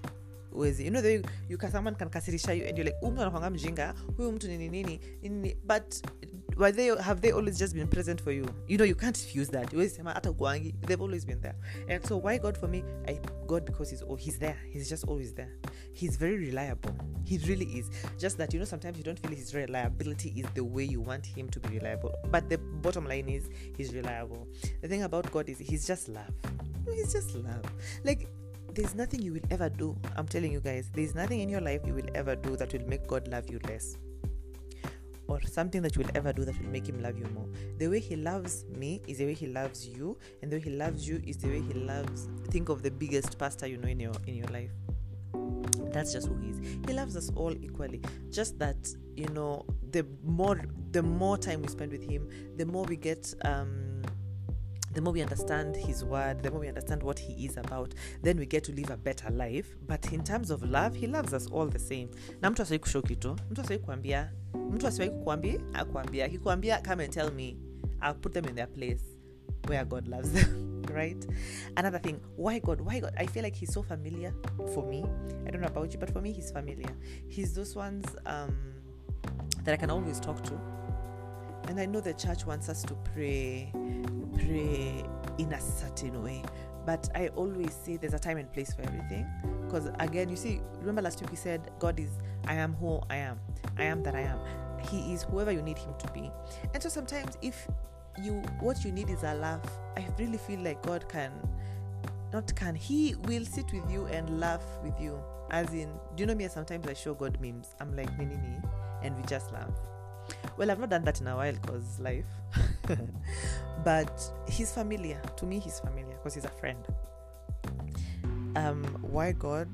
uwezi 0.52 0.86
you 0.86 0.92
know 0.92 1.02
the 1.02 1.24
you 1.50 1.58
can, 1.58 1.72
someone 1.72 1.96
can 1.96 2.10
kasirisha 2.10 2.54
you 2.54 2.66
and 2.68 2.78
you're 2.78 2.90
like 2.90 3.00
huyu 3.02 3.52
mjinga. 3.52 3.94
Huyu 4.18 4.32
mtu 4.32 4.48
nini? 4.48 5.00
Nini 5.22 5.58
but 5.64 5.96
why 6.56 6.72
they 6.72 6.88
have 6.88 7.22
they 7.22 7.32
always 7.32 7.60
just 7.60 7.76
been 7.76 7.88
present 7.88 8.22
for 8.22 8.32
you? 8.32 8.46
You 8.68 8.78
know 8.78 8.86
you 8.86 8.96
can't 8.96 9.16
fuse 9.16 9.50
that. 9.50 9.72
You 9.74 9.80
always 9.80 9.96
say, 9.96 10.04
"Ma, 10.04 10.14
hata 10.14 10.34
they've 10.88 11.02
always 11.02 11.26
been 11.26 11.42
there. 11.42 11.56
And 11.90 12.06
so 12.06 12.18
why 12.18 12.38
god 12.38 12.58
for 12.58 12.68
me? 12.68 12.84
I 13.08 13.20
god 13.48 13.66
because 13.66 13.90
he's 13.90 14.04
oh 14.08 14.16
he's 14.16 14.40
there. 14.40 14.58
He's 14.70 14.88
just 14.88 15.06
always 15.06 15.34
there. 15.34 15.52
He's 15.94 16.16
very 16.16 16.38
reliable. 16.38 16.96
He 17.26 17.40
really 17.40 17.66
is. 17.66 17.90
Just 18.18 18.38
that 18.38 18.54
you 18.54 18.60
know 18.60 18.66
sometimes 18.66 18.98
you 18.98 19.04
don't 19.04 19.20
feel 19.20 19.32
his 19.32 19.54
reliability 19.54 20.30
is 20.38 20.46
the 20.54 20.64
way 20.64 20.84
you 20.86 21.02
want 21.02 21.26
him 21.26 21.50
to 21.50 21.60
be 21.60 21.78
reliable. 21.78 22.16
But 22.32 22.50
the 22.50 22.58
bottom 22.58 23.06
line 23.06 23.28
is 23.28 23.50
he's 23.76 23.94
reliable. 23.94 24.48
The 24.82 24.88
thing 24.88 25.04
about 25.04 25.30
god 25.32 25.50
is 25.50 25.60
he's 25.60 25.86
just 25.86 26.08
love. 26.08 26.34
He's 26.90 27.12
just 27.12 27.36
love. 27.36 27.64
Like 28.06 28.30
there's 28.74 28.96
nothing 28.96 29.22
you 29.22 29.34
will 29.34 29.48
ever 29.52 29.70
do. 29.70 29.98
I'm 30.16 30.28
telling 30.28 30.54
you 30.54 30.62
guys 30.62 30.90
there's 30.94 31.16
nothing 31.16 31.42
in 31.42 31.50
your 31.50 31.62
life 31.62 31.82
you 31.86 31.94
will 31.94 32.10
ever 32.16 32.36
do 32.36 32.56
that 32.56 32.72
will 32.72 32.88
make 32.88 33.08
god 33.08 33.28
love 33.28 33.50
you 33.50 33.60
less 33.68 33.98
or 35.28 35.42
something 35.42 35.82
that 35.82 35.96
you 35.96 36.04
will 36.04 36.12
ever 36.16 36.34
do 36.34 36.46
that 36.46 36.60
will 36.60 36.70
make 36.70 36.88
him 36.88 37.02
love 37.02 37.18
you 37.18 37.26
more. 37.34 37.48
The 37.78 37.88
way 37.88 38.00
he 38.00 38.16
loves 38.16 38.66
me 38.78 39.02
is 39.08 39.18
the 39.18 39.26
way 39.26 39.34
he 39.34 39.48
loves 39.48 39.88
you, 39.88 40.18
and 40.42 40.52
the 40.52 40.58
way 40.58 40.62
he 40.64 40.70
loves 40.72 41.08
you 41.08 41.22
is 41.26 41.38
the 41.38 41.48
way 41.48 41.62
he 41.62 41.74
loves. 41.74 42.30
Think 42.50 42.70
of 42.70 42.82
the 42.84 42.92
biggest 42.92 43.38
pastor 43.38 43.68
you 43.68 43.78
know 43.78 43.88
in 43.88 44.00
your 44.00 44.14
in 44.28 44.36
your 44.36 44.48
life. 44.48 44.72
That's 45.92 46.12
just 46.14 46.28
who 46.28 46.36
he 46.38 46.50
is. 46.50 46.60
He 46.88 46.94
loves 46.94 47.16
us 47.16 47.32
all 47.36 47.54
equally. 47.54 48.02
Just 48.30 48.60
that 48.60 48.88
you 49.16 49.28
know, 49.30 49.66
the 49.92 50.06
more 50.24 50.62
the 50.92 51.02
more 51.04 51.38
time 51.38 51.62
we 51.62 51.68
spend 51.70 51.92
with 51.92 52.04
him, 52.04 52.30
the 52.58 52.66
more 52.66 52.84
we 52.84 52.96
get. 52.96 53.34
um 53.44 53.96
the 54.96 55.02
more 55.02 55.12
we 55.12 55.22
understand 55.22 55.76
his 55.76 56.06
word, 56.06 56.42
the 56.42 56.50
more 56.50 56.62
we 56.62 56.70
understand 56.70 57.04
what 57.04 57.20
he 57.20 57.46
is 57.46 57.58
about, 57.58 57.94
then 58.24 58.38
we 58.38 58.46
get 58.46 58.64
to 58.64 58.72
live 58.72 58.90
a 58.90 58.96
better 58.96 59.30
life. 59.30 59.76
But 59.86 60.14
in 60.14 60.24
terms 60.24 60.50
of 60.50 60.64
love, 60.64 60.96
he 60.96 61.06
loves 61.06 61.34
us 61.34 61.48
all 61.48 61.66
the 61.68 61.80
same. 61.80 62.10
Na 62.42 62.50
mtu 62.50 62.62
asiwahi 62.62 62.80
kushow 62.80 63.04
mtu 63.50 63.80
kuambia, 63.80 64.32
mtu 64.56 64.88
asiwahi 64.88 65.12
kukwambia, 65.12 65.60
akwambia, 65.74 66.26
akikwambia 66.26 66.82
come 66.82 67.04
and 67.04 67.14
tell 67.14 67.32
me, 67.32 67.58
I'll 68.02 68.16
put 68.16 68.34
them 68.34 68.46
in 68.46 68.56
their 68.56 68.72
place 68.72 69.04
where 69.68 69.86
God 69.86 70.08
loves 70.08 70.32
them. 70.32 70.66
right? 70.96 71.26
Another 71.78 72.00
thing, 72.00 72.20
why 72.36 72.60
God? 72.60 72.82
Why 72.82 73.00
God? 73.00 73.14
I 73.18 73.26
feel 73.26 73.44
like 73.44 73.56
he's 73.56 73.74
so 73.74 73.84
familiar 73.84 74.34
for 74.74 74.84
me. 74.84 75.04
I 75.46 75.52
don't 75.52 75.62
know 75.62 75.68
about 75.68 75.92
you, 75.94 76.00
but 76.00 76.10
for 76.12 76.22
me, 76.22 76.32
he's 76.32 76.52
familiar. 76.52 76.90
He's 77.28 77.54
those 77.54 77.76
ones 77.76 78.06
um, 78.26 78.56
that 79.64 79.74
I 79.74 79.78
can 79.78 79.90
always 79.90 80.20
talk 80.20 80.42
to. 80.44 80.54
And 81.68 81.80
I 81.80 81.86
know 81.86 82.00
the 82.00 82.14
church 82.14 82.46
wants 82.46 82.70
us 82.70 82.84
to 82.84 82.94
pray, 83.14 83.72
pray 84.36 85.04
in 85.38 85.52
a 85.52 85.60
certain 85.60 86.24
way. 86.24 86.44
But 86.86 87.10
I 87.16 87.30
always 87.30 87.74
say 87.74 87.98
there's 87.98 88.14
a 88.14 88.20
time 88.20 88.38
and 88.38 88.52
place 88.54 88.74
for 88.74 88.84
everything. 88.84 89.26
Because 89.76 89.92
again, 90.00 90.30
you 90.30 90.38
see, 90.38 90.62
remember 90.80 91.02
last 91.02 91.20
week 91.20 91.32
we 91.32 91.36
said 91.36 91.70
God 91.80 92.00
is 92.00 92.10
I 92.48 92.54
am 92.54 92.76
who 92.76 93.02
I 93.10 93.18
am. 93.18 93.38
I 93.78 93.84
am 93.84 94.04
that 94.04 94.16
I 94.16 94.22
am. 94.22 94.40
He 94.90 95.12
is 95.14 95.24
whoever 95.24 95.52
you 95.52 95.62
need 95.62 95.78
him 95.78 95.94
to 96.00 96.08
be. 96.14 96.32
And 96.74 96.82
so 96.82 96.88
sometimes 96.88 97.38
if 97.42 97.68
you 98.24 98.42
what 98.62 98.86
you 98.86 98.94
need 98.94 99.10
is 99.10 99.24
a 99.24 99.34
laugh, 99.34 99.70
I 99.98 100.08
really 100.18 100.38
feel 100.38 100.62
like 100.62 100.82
God 100.82 101.10
can 101.10 101.34
not 102.32 102.56
can 102.56 102.74
he 102.74 103.16
will 103.26 103.44
sit 103.44 103.66
with 103.74 103.92
you 103.92 104.06
and 104.06 104.40
laugh 104.40 104.64
with 104.82 104.98
you. 104.98 105.20
As 105.52 105.74
in, 105.74 105.90
do 106.16 106.22
you 106.22 106.26
know 106.26 106.36
me? 106.36 106.48
Sometimes 106.48 106.88
I 106.88 106.94
show 106.94 107.14
God 107.14 107.38
memes. 107.42 107.76
I'm 107.82 107.98
like, 107.98 108.18
nini, 108.18 108.38
nini, 108.38 108.62
and 109.04 109.14
we 109.18 109.24
just 109.24 109.52
laugh. 109.52 109.74
Well, 110.56 110.72
I've 110.72 110.80
not 110.80 110.90
done 110.90 111.04
that 111.04 111.20
in 111.20 111.28
a 111.28 111.36
while 111.36 111.54
because 111.54 112.00
life. 112.00 112.26
but 113.84 114.32
he's 114.48 114.72
familiar. 114.72 115.22
To 115.36 115.46
me, 115.46 115.60
he's 115.60 115.82
familiar 115.82 116.16
because 116.16 116.34
he's 116.34 116.46
a 116.46 116.50
friend. 116.62 116.80
Um, 118.56 118.84
why 119.02 119.32
God? 119.34 119.68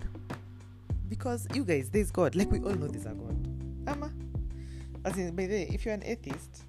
Because 1.10 1.48
you 1.54 1.66
guys, 1.66 1.90
there's 1.90 2.12
God. 2.12 2.36
Like 2.36 2.52
we 2.52 2.60
all 2.60 2.74
know 2.74 2.88
there's 2.88 3.06
a 3.06 3.10
God. 3.10 3.48
Ama. 3.88 4.12
As 5.04 5.18
in, 5.18 5.36
by 5.36 5.48
the 5.48 5.54
way, 5.54 5.70
if 5.72 5.86
you're 5.86 5.94
an 5.94 6.04
atheist, 6.04 6.64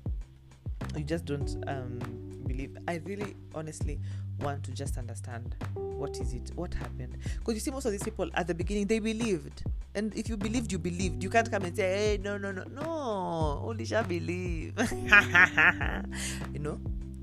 you 0.97 1.05
just 1.05 1.25
don't 1.25 1.63
um, 1.67 1.99
believe. 2.47 2.77
I 2.89 3.01
really, 3.05 3.35
honestly 3.55 4.01
want 4.41 4.63
to 4.65 4.73
just 4.73 4.99
understand 4.99 5.55
what 5.75 6.19
is 6.19 6.33
it, 6.33 6.51
what 6.55 6.75
happened. 6.75 7.17
Because 7.39 7.55
you 7.55 7.61
see, 7.61 7.71
most 7.71 7.85
of 7.87 7.93
these 7.93 8.03
people 8.03 8.29
at 8.35 8.47
the 8.47 8.55
beginning 8.55 8.87
they 8.87 8.99
believed, 8.99 9.63
and 9.95 10.15
if 10.17 10.29
you 10.29 10.37
believed, 10.37 10.73
you 10.73 10.79
believed. 10.79 11.23
You 11.23 11.31
can't 11.31 11.51
come 11.51 11.65
and 11.65 11.77
say, 11.77 11.83
"Hey, 11.83 12.21
no, 12.23 12.39
no, 12.39 12.53
no, 12.53 12.65
no, 12.65 13.63
only 13.65 13.85
shall 13.85 14.05
believe." 14.05 14.75
you 16.53 16.59
know, 16.59 16.81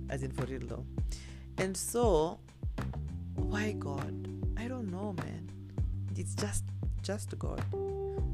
as 0.09 0.23
in 0.23 0.31
for 0.31 0.45
real 0.45 0.61
though. 0.63 0.85
And 1.57 1.75
so, 1.75 2.39
why 3.35 3.73
God? 3.73 4.38
It's 6.19 6.35
just, 6.35 6.65
just 7.01 7.39
God. 7.39 7.63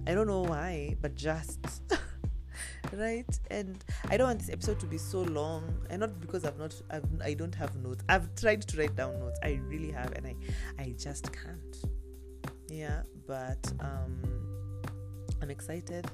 I 0.07 0.15
don't 0.15 0.25
know 0.25 0.41
why, 0.41 0.97
but 1.01 1.13
just. 1.13 1.59
right? 2.93 3.39
And 3.51 3.83
i 4.09 4.17
don't 4.17 4.27
want 4.27 4.39
this 4.39 4.49
episode 4.49 4.79
to 4.79 4.85
be 4.85 4.97
so 4.97 5.21
long 5.21 5.63
and 5.89 5.99
not 5.99 6.19
because 6.21 6.45
i've 6.45 6.57
not 6.57 6.73
I've, 6.89 7.03
i 7.23 7.33
don't 7.33 7.53
have 7.53 7.75
notes. 7.75 8.03
I've 8.07 8.33
tried 8.35 8.61
to 8.61 8.77
write 8.77 8.95
down 8.95 9.19
notes. 9.19 9.39
I 9.43 9.59
really 9.67 9.91
have 9.91 10.13
and 10.13 10.25
i 10.25 10.35
i 10.79 10.95
just 10.97 11.31
can't. 11.31 11.77
Yeah 12.69 13.01
but 13.27 13.71
um 13.81 14.21
i'm 15.41 15.51
excited 15.51 16.07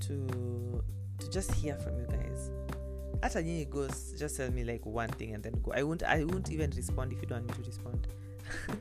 to 0.00 0.82
to 1.18 1.30
just 1.30 1.52
hear 1.52 1.76
from 1.76 1.98
you 1.98 2.06
guys. 2.06 2.50
After 3.22 3.42
nyinyi 3.42 3.70
goes 3.70 4.14
just 4.18 4.36
tell 4.36 4.50
me 4.50 4.64
like 4.64 4.84
one 4.86 5.10
thing 5.10 5.34
and 5.34 5.42
then 5.42 5.60
go. 5.62 5.72
I 5.72 5.82
won't 5.82 6.02
i 6.02 6.24
won't 6.24 6.50
even 6.50 6.70
respond 6.70 7.12
if 7.12 7.20
you 7.20 7.28
don't 7.28 7.46
want 7.46 7.58
me 7.58 7.62
to 7.62 7.70
respond 7.70 8.08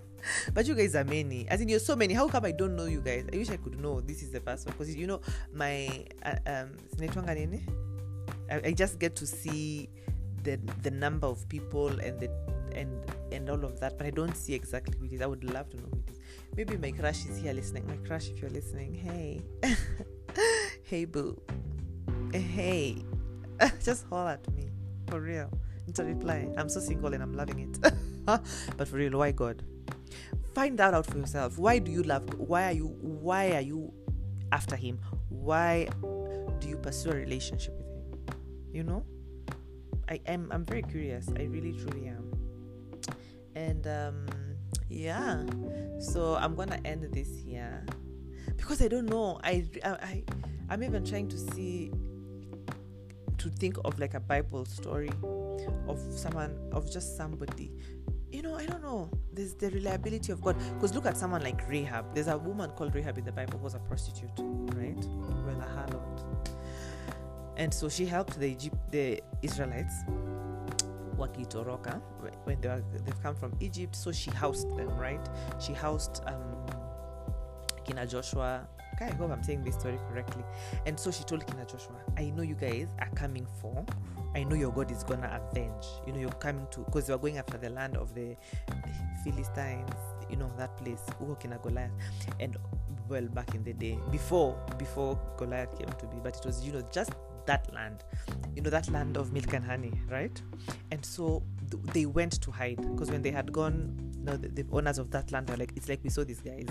but 0.53 0.67
you 0.67 0.75
guys 0.75 0.95
are 0.95 1.03
many. 1.03 1.47
As 1.47 1.61
in 1.61 1.69
you're 1.69 1.79
so 1.79 1.95
many. 1.95 2.13
How 2.13 2.27
come 2.27 2.45
i 2.45 2.51
don't 2.51 2.75
know 2.75 2.85
you 2.85 3.01
guys? 3.01 3.25
I 3.31 3.37
wish 3.37 3.49
i 3.49 3.57
could 3.57 3.79
know 3.79 4.01
this 4.01 4.21
is 4.21 4.31
the 4.31 4.39
first 4.39 4.65
one. 4.65 4.75
Because 4.77 4.95
you 4.95 5.07
know 5.07 5.21
my 5.53 6.05
uh, 6.23 6.35
um? 6.45 6.71
I, 8.49 8.61
I 8.65 8.71
just 8.71 8.99
get 8.99 9.15
to 9.17 9.27
see 9.27 9.89
the 10.43 10.59
the 10.83 10.91
number 10.91 11.27
of 11.27 11.47
people 11.49 11.87
and 11.87 12.19
the 12.19 12.29
and 12.75 12.91
and 13.31 13.49
all 13.49 13.63
of 13.65 13.79
that 13.79 13.97
but 13.97 14.07
i 14.07 14.09
don't 14.09 14.35
see 14.35 14.53
exactly 14.53 14.97
who 14.97 15.05
it 15.05 15.13
is. 15.13 15.21
I 15.21 15.25
would 15.25 15.43
love 15.43 15.69
to 15.71 15.77
know 15.77 15.87
who 15.91 15.99
it 15.99 16.11
is. 16.11 16.19
Maybe 16.55 16.77
my 16.77 16.91
crush 16.91 17.25
is 17.25 17.37
here 17.37 17.53
listening. 17.53 17.85
My 17.87 17.97
crush 18.07 18.29
if 18.29 18.41
you're 18.41 18.51
listening. 18.51 18.93
Hey. 18.93 19.41
Hey 20.83 21.05
boo. 21.05 21.39
Hey. 22.33 23.03
Just 23.83 24.05
holler 24.07 24.31
at 24.31 24.53
me. 24.55 24.69
For 25.07 25.19
real. 25.19 25.51
It's 25.87 25.99
a 25.99 26.05
reply. 26.05 26.47
I'm 26.57 26.69
so 26.69 26.79
single 26.79 27.13
and 27.13 27.21
i'm 27.21 27.33
loving 27.35 27.59
it. 27.59 27.93
But 28.25 28.87
for 28.87 28.97
real 28.97 29.17
why 29.17 29.31
god 29.31 29.63
find 30.53 30.77
that 30.79 30.93
out 30.93 31.05
for 31.05 31.17
yourself. 31.17 31.57
Why 31.57 31.79
do 31.79 31.91
you 31.91 32.03
love 32.03 32.23
why 32.37 32.65
are 32.65 32.71
you 32.71 32.87
why 33.01 33.51
are 33.53 33.61
you 33.61 33.93
after 34.51 34.75
him? 34.75 34.99
Why 35.29 35.87
do 36.59 36.67
you 36.67 36.77
pursue 36.77 37.11
a 37.11 37.15
relationship 37.15 37.75
with 37.77 37.87
him? 37.87 38.35
You 38.71 38.83
know? 38.83 39.05
I 40.09 40.19
am 40.25 40.49
i'm 40.51 40.65
very 40.65 40.81
curious. 40.83 41.27
I 41.37 41.43
really 41.43 41.73
truly 41.73 42.07
am. 42.07 42.31
And 43.55 43.87
um 43.87 44.25
yeah. 44.89 45.43
So 45.99 46.35
i'm 46.35 46.55
gonna 46.55 46.79
end 46.85 47.07
this 47.13 47.29
here. 47.35 47.85
Because 48.57 48.81
i 48.81 48.87
don't 48.87 49.05
know. 49.05 49.39
I 49.43 49.65
i, 49.83 49.89
I 49.89 50.23
i'm 50.69 50.83
even 50.83 51.05
trying 51.05 51.27
to 51.29 51.37
see 51.37 51.91
to 53.37 53.49
think 53.49 53.77
of 53.85 53.97
like 53.97 54.13
a 54.13 54.19
bible 54.19 54.65
story 54.65 55.09
of 55.87 55.97
someone 56.11 56.59
of 56.73 56.91
just 56.91 57.15
somebody 57.15 57.71
you 58.31 58.41
know, 58.41 58.55
I 58.55 58.65
don't 58.65 58.81
know. 58.81 59.09
There's 59.33 59.53
the 59.55 59.69
reliability 59.69 60.31
of 60.31 60.41
God. 60.41 60.55
Because 60.75 60.93
look 60.93 61.05
at 61.05 61.17
someone 61.17 61.43
like 61.43 61.67
Rahab. 61.67 62.13
There's 62.13 62.27
a 62.27 62.37
woman 62.37 62.69
called 62.71 62.93
Rahab 62.93 63.17
in 63.17 63.25
the 63.25 63.31
Bible 63.31 63.57
who 63.57 63.63
was 63.63 63.75
a 63.75 63.79
prostitute, 63.79 64.31
right? 64.75 64.97
Well, 65.45 65.61
a 65.61 65.65
harlot. 65.65 66.49
And 67.57 67.73
so 67.73 67.89
she 67.89 68.05
helped 68.05 68.39
the 68.39 68.47
Egypt, 68.47 68.77
the 68.91 69.21
Israelites, 69.41 69.93
wakitoroka, 71.17 72.01
when 72.45 72.61
they 72.61 72.69
are, 72.69 72.81
they've 73.03 73.21
come 73.21 73.35
from 73.35 73.53
Egypt. 73.59 73.95
So 73.95 74.11
she 74.11 74.31
housed 74.31 74.69
them, 74.77 74.95
right? 74.97 75.19
She 75.59 75.73
housed 75.73 76.21
um, 76.25 76.65
Kina 77.83 78.07
Joshua. 78.07 78.67
I 79.01 79.11
hope 79.11 79.31
I'm 79.31 79.43
saying 79.43 79.63
this 79.63 79.75
story 79.75 79.97
correctly. 80.09 80.43
And 80.85 80.99
so 80.99 81.11
she 81.11 81.23
told 81.23 81.45
Kina 81.47 81.65
Joshua, 81.65 81.95
I 82.17 82.29
know 82.31 82.43
you 82.43 82.55
guys 82.55 82.87
are 82.99 83.09
coming 83.15 83.47
for 83.61 83.85
I 84.35 84.43
know 84.43 84.55
your 84.55 84.71
God 84.71 84.91
is 84.91 85.03
gonna 85.03 85.41
avenge. 85.41 85.85
You 86.05 86.13
know, 86.13 86.19
you're 86.19 86.29
coming 86.31 86.67
to 86.71 86.81
because 86.81 87.07
you 87.07 87.15
are 87.15 87.17
going 87.17 87.37
after 87.37 87.57
the 87.57 87.69
land 87.69 87.97
of 87.97 88.13
the 88.13 88.35
Philistines. 89.23 89.89
You 90.29 90.37
know 90.37 90.51
that 90.57 90.77
place, 90.77 91.01
Uhokina 91.21 91.61
Goliath, 91.61 91.91
and 92.39 92.55
well 93.07 93.25
back 93.27 93.55
in 93.55 93.63
the 93.63 93.73
day 93.73 93.97
before 94.11 94.55
before 94.77 95.19
Goliath 95.37 95.77
came 95.77 95.89
to 95.89 96.05
be, 96.07 96.17
but 96.21 96.35
it 96.37 96.45
was 96.45 96.63
you 96.63 96.71
know 96.71 96.87
just 96.91 97.11
that 97.47 97.73
land, 97.73 98.03
you 98.55 98.61
know 98.61 98.69
that 98.69 98.89
land 98.91 99.17
of 99.17 99.33
milk 99.33 99.53
and 99.53 99.65
honey, 99.65 99.93
right? 100.07 100.39
And 100.91 101.03
so 101.03 101.41
th- 101.71 101.83
they 101.93 102.05
went 102.05 102.33
to 102.41 102.51
hide 102.51 102.77
because 102.91 103.09
when 103.09 103.23
they 103.23 103.31
had 103.31 103.51
gone, 103.51 103.97
you 104.19 104.23
know, 104.25 104.37
the, 104.37 104.49
the 104.49 104.65
owners 104.71 104.99
of 104.99 105.09
that 105.11 105.31
land 105.31 105.49
were 105.49 105.57
like, 105.57 105.73
it's 105.75 105.89
like 105.89 106.01
we 106.03 106.11
saw 106.11 106.23
these 106.23 106.41
guys 106.41 106.67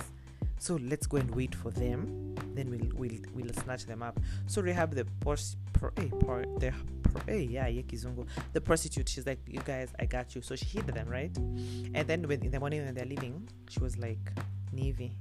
so 0.59 0.79
let's 0.83 1.07
go 1.07 1.19
and 1.19 1.35
wait 1.35 1.55
for 1.55 1.71
them. 1.71 2.35
Then 2.55 2.71
we'll 2.71 2.91
we'll, 2.95 3.19
we'll 3.35 3.53
snatch 3.55 3.87
them 3.87 4.03
up. 4.03 4.19
So 4.47 4.63
Rahab 4.63 4.95
the 4.95 5.05
pros, 5.21 5.57
pro, 5.73 5.91
eh, 5.97 6.09
pro, 6.21 6.43
the 6.59 6.73
pro, 7.03 7.23
eh, 7.29 7.47
yeah 7.51 7.67
yeah 7.69 7.83
kizungu. 7.83 8.27
The 8.53 8.61
prostitute 8.61 9.09
she's 9.09 9.27
like 9.27 9.39
you 9.47 9.61
guys 9.65 9.93
I 9.99 10.07
got 10.07 10.35
you. 10.35 10.43
So 10.43 10.57
she 10.57 10.67
hid 10.67 10.87
them 10.87 11.09
right? 11.09 11.37
And 11.37 12.07
then 12.07 12.27
when 12.27 12.43
in 12.43 12.51
the 12.51 12.61
morning 12.61 12.85
when 12.85 12.95
they're 12.95 13.05
leaving 13.05 13.49
she 13.69 13.81
was 13.81 13.97
like 13.97 14.33
Nivi 14.75 15.13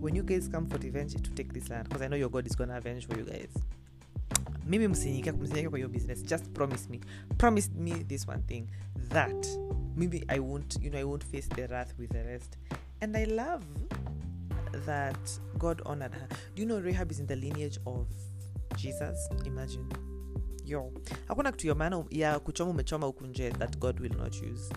when 0.00 0.16
you 0.16 0.22
guys 0.24 0.48
come 0.48 0.66
for 0.66 0.78
revenge 0.78 1.14
to 1.14 1.30
take 1.30 1.52
this 1.52 1.70
land 1.70 1.88
because 1.88 2.02
I 2.02 2.08
know 2.08 2.16
your 2.16 2.28
God 2.28 2.46
is 2.46 2.56
gonna 2.56 2.76
avenge 2.76 3.06
for 3.06 3.16
you 3.16 3.24
guys. 3.24 3.54
Mimi 4.66 4.88
msinyike 4.88 5.32
msinyike 5.32 5.68
kwa 5.68 5.78
your 5.78 5.88
business. 5.90 6.22
Just 6.22 6.52
promise 6.52 6.88
me 6.90 7.00
promise 7.38 7.70
me 7.74 7.92
this 7.92 8.26
one 8.28 8.42
thing 8.42 8.68
that 9.08 9.46
maybe 9.96 10.24
i 10.28 10.38
won't 10.38 10.78
you 10.82 10.90
know 10.90 10.98
i 10.98 11.04
won't 11.04 11.24
face 11.24 11.48
the 11.48 11.66
wrath 11.68 11.94
with 11.98 12.10
the 12.10 12.24
rest. 12.24 12.56
And 13.00 13.16
i 13.16 13.24
love 13.24 13.64
that 14.86 15.40
god 15.58 15.82
honored 15.86 16.14
her. 16.14 16.28
Do 16.54 16.62
you 16.62 16.68
know 16.68 16.80
rahab 16.80 17.10
is 17.10 17.20
in 17.20 17.26
the 17.26 17.36
lineage 17.36 17.78
of 17.86 18.06
jesus? 18.76 19.28
Imagine. 19.44 19.86
Yo. 20.64 20.92
Hakuna 21.28 21.52
kitu 21.52 21.66
ya 21.66 21.74
maana 21.74 22.04
ya 22.10 22.38
kuchoma 22.40 22.70
umechoma 22.70 23.06
huku 23.06 23.26
nje 23.26 23.50
that 23.50 23.78
god 23.78 24.00
will 24.00 24.16
not 24.16 24.34
use. 24.42 24.72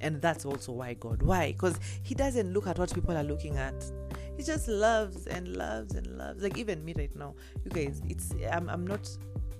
And 0.00 0.20
that's 0.20 0.46
also 0.46 0.72
why 0.72 0.94
god. 0.94 1.22
Why? 1.22 1.52
Because 1.52 1.78
he 2.02 2.14
doesn't 2.14 2.52
look 2.52 2.66
at 2.66 2.78
what 2.78 2.94
people 2.94 3.16
are 3.16 3.24
looking 3.28 3.56
at. 3.56 3.84
He 4.36 4.42
just 4.42 4.68
loves 4.68 5.26
and 5.26 5.48
loves 5.48 5.94
and 5.94 6.06
loves. 6.06 6.42
Like 6.42 6.58
even 6.58 6.84
me 6.84 6.94
right 6.96 7.14
now. 7.16 7.34
You 7.64 7.70
guys 7.70 8.02
it's 8.08 8.30
i'm, 8.52 8.68
I'm 8.68 8.86
not 8.86 9.08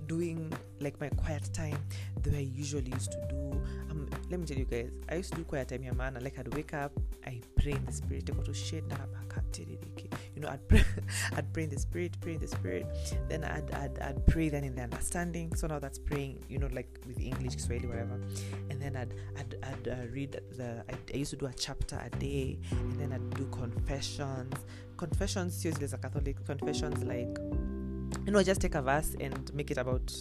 doing 0.07 0.51
like 0.79 0.99
my 0.99 1.09
quiet 1.09 1.49
time 1.53 1.77
the 2.21 2.31
way 2.31 2.37
i 2.37 2.57
usually 2.57 2.91
used 2.91 3.11
to 3.11 3.17
do. 3.29 3.61
Um, 3.89 4.09
let 4.29 4.39
me 4.39 4.45
tell 4.45 4.57
you 4.57 4.65
guys 4.65 4.91
i 5.09 5.15
used 5.15 5.31
to 5.31 5.37
do 5.37 5.43
quiet 5.43 5.67
time 5.69 5.83
ya 5.83 5.93
maana 5.93 6.21
like 6.23 6.37
i'd 6.39 6.53
wake 6.55 6.73
up 6.73 6.91
i 7.25 7.39
pray 7.55 7.73
in 7.73 7.85
the 7.85 7.93
spirit 7.93 8.29
I 8.29 8.33
go 8.33 8.43
to 8.43 8.53
shade 8.53 8.83
you 10.35 10.41
know 10.41 10.49
i'd 10.49 10.67
pray 10.67 10.83
i'd 11.37 11.51
pray 11.53 11.63
in 11.63 11.69
the 11.69 11.79
spirit 11.79 12.13
pray 12.21 12.33
in 12.33 12.39
the 12.39 12.47
spirit. 12.47 12.85
Then 13.29 13.43
I'd, 13.43 13.71
I'd 13.71 13.99
i'd 13.99 14.25
pray 14.27 14.49
then 14.49 14.63
in 14.63 14.75
the 14.75 14.81
understanding. 14.81 15.53
So 15.55 15.67
now 15.67 15.79
that's 15.79 15.99
praying 15.99 16.43
you 16.49 16.57
know 16.57 16.69
like 16.71 16.99
with 17.07 17.19
english 17.19 17.57
swahili 17.57 17.87
whatever. 17.87 18.19
And 18.69 18.81
then 18.81 18.95
i'd 18.95 19.13
i'd, 19.37 19.55
I'd 19.63 19.87
uh, 19.87 19.95
read 20.11 20.39
the 20.57 20.83
I, 20.89 20.95
I 21.13 21.17
used 21.17 21.31
to 21.31 21.37
do 21.37 21.45
a 21.45 21.53
chapter 21.53 22.01
a 22.03 22.09
day. 22.17 22.59
And 22.71 22.99
then 22.99 23.13
i'd 23.13 23.29
do 23.35 23.45
confessions. 23.51 24.53
Confessions 24.97 25.55
seriously 25.55 25.85
as 25.85 25.93
a 25.93 25.97
catholic 25.97 26.43
confessions 26.45 27.03
like 27.03 27.37
you 28.25 28.31
know 28.31 28.41
just 28.43 28.61
take 28.61 28.75
a 28.75 28.81
verse 28.81 29.15
and 29.19 29.53
make 29.53 29.71
it 29.71 29.77
about 29.77 30.13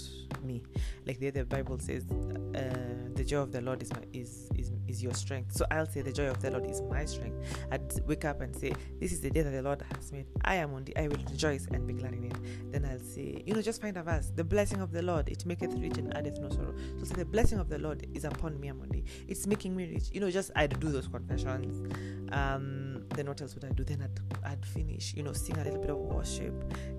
me. 0.42 0.62
Like 1.06 1.18
the, 1.18 1.30
the 1.30 1.44
bible 1.44 1.78
says 1.78 2.04
uh, 2.10 3.12
the 3.14 3.24
joy 3.24 3.38
of 3.38 3.52
the 3.52 3.60
lord 3.60 3.82
is 3.82 3.92
my 3.92 4.00
is, 4.12 4.48
is 4.56 4.72
is 4.88 5.02
your 5.02 5.14
strength. 5.14 5.56
So 5.56 5.64
i'll 5.70 5.86
say 5.86 6.02
the 6.02 6.12
joy 6.12 6.28
of 6.28 6.40
the 6.40 6.50
lord 6.50 6.68
is 6.68 6.82
my 6.82 7.04
strength. 7.04 7.36
I'd 7.70 8.06
wake 8.06 8.24
up 8.24 8.40
and 8.40 8.54
say 8.54 8.72
this 9.00 9.12
is 9.12 9.20
the 9.20 9.30
day 9.30 9.42
that 9.42 9.50
the 9.50 9.62
lord 9.62 9.82
has 9.94 10.10
made. 10.12 10.26
I 10.44 10.56
am 10.56 10.74
on 10.74 10.84
the 10.84 10.96
i 10.96 11.08
will 11.08 11.16
rejoice 11.30 11.66
and 11.70 11.86
be 11.86 11.94
glad 11.94 12.14
in 12.14 12.24
it. 12.24 12.72
Then 12.72 12.84
i'll 12.84 12.98
say 12.98 13.42
you 13.46 13.54
know 13.54 13.62
just 13.62 13.80
find 13.80 13.96
a 13.96 14.02
verse. 14.02 14.32
The 14.34 14.44
blessing 14.44 14.80
of 14.80 14.92
the 14.92 15.02
lord 15.02 15.28
it 15.28 15.46
maketh 15.46 15.74
rich 15.74 15.98
and 15.98 16.16
addeth 16.16 16.40
no 16.40 16.50
sorrow. 16.50 16.74
So 16.98 17.04
say 17.04 17.14
the 17.14 17.24
blessing 17.24 17.58
of 17.58 17.68
the 17.68 17.78
lord 17.78 18.06
is 18.14 18.24
upon 18.24 18.60
me 18.60 18.68
amondi 18.68 19.04
it's 19.28 19.46
making 19.46 19.76
me 19.76 19.90
rich. 19.92 20.10
You 20.12 20.20
know 20.20 20.30
just 20.30 20.50
i'd 20.56 20.78
do 20.80 20.90
those 20.90 21.08
confessions. 21.08 21.86
Um 22.32 22.81
then 23.14 23.26
what 23.26 23.40
else 23.40 23.54
would 23.54 23.64
i 23.64 23.68
do? 23.70 23.84
Then 23.84 24.02
i'd, 24.02 24.46
I'd 24.52 24.64
finish 24.64 25.14
you 25.14 25.22
know 25.22 25.32
sing 25.32 25.56
a 25.58 25.64
little 25.64 25.80
bit 25.80 25.90
of 25.90 25.96
worship 25.96 26.52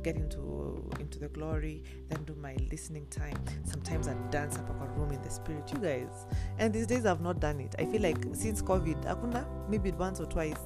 get 0.03 0.15
into 0.15 0.89
into 0.99 1.19
the 1.19 1.29
glory 1.29 1.83
then 2.09 2.23
do 2.23 2.35
my 2.35 2.55
listening 2.71 3.05
time. 3.07 3.37
Sometimes 3.63 4.07
I'd 4.07 4.31
dance 4.31 4.57
up 4.57 4.69
a 4.69 4.87
room 4.97 5.11
in 5.11 5.21
the 5.21 5.29
spirit 5.29 5.69
you 5.71 5.79
guys. 5.79 6.25
And 6.57 6.73
these 6.73 6.87
days 6.87 7.05
i've 7.05 7.21
not 7.21 7.39
done 7.39 7.59
it. 7.59 7.75
I 7.79 7.85
feel 7.85 8.01
like 8.01 8.17
since 8.33 8.61
covid 8.61 9.03
akuna 9.05 9.45
maybe 9.69 9.91
once 9.91 10.19
or 10.19 10.25
twice. 10.25 10.59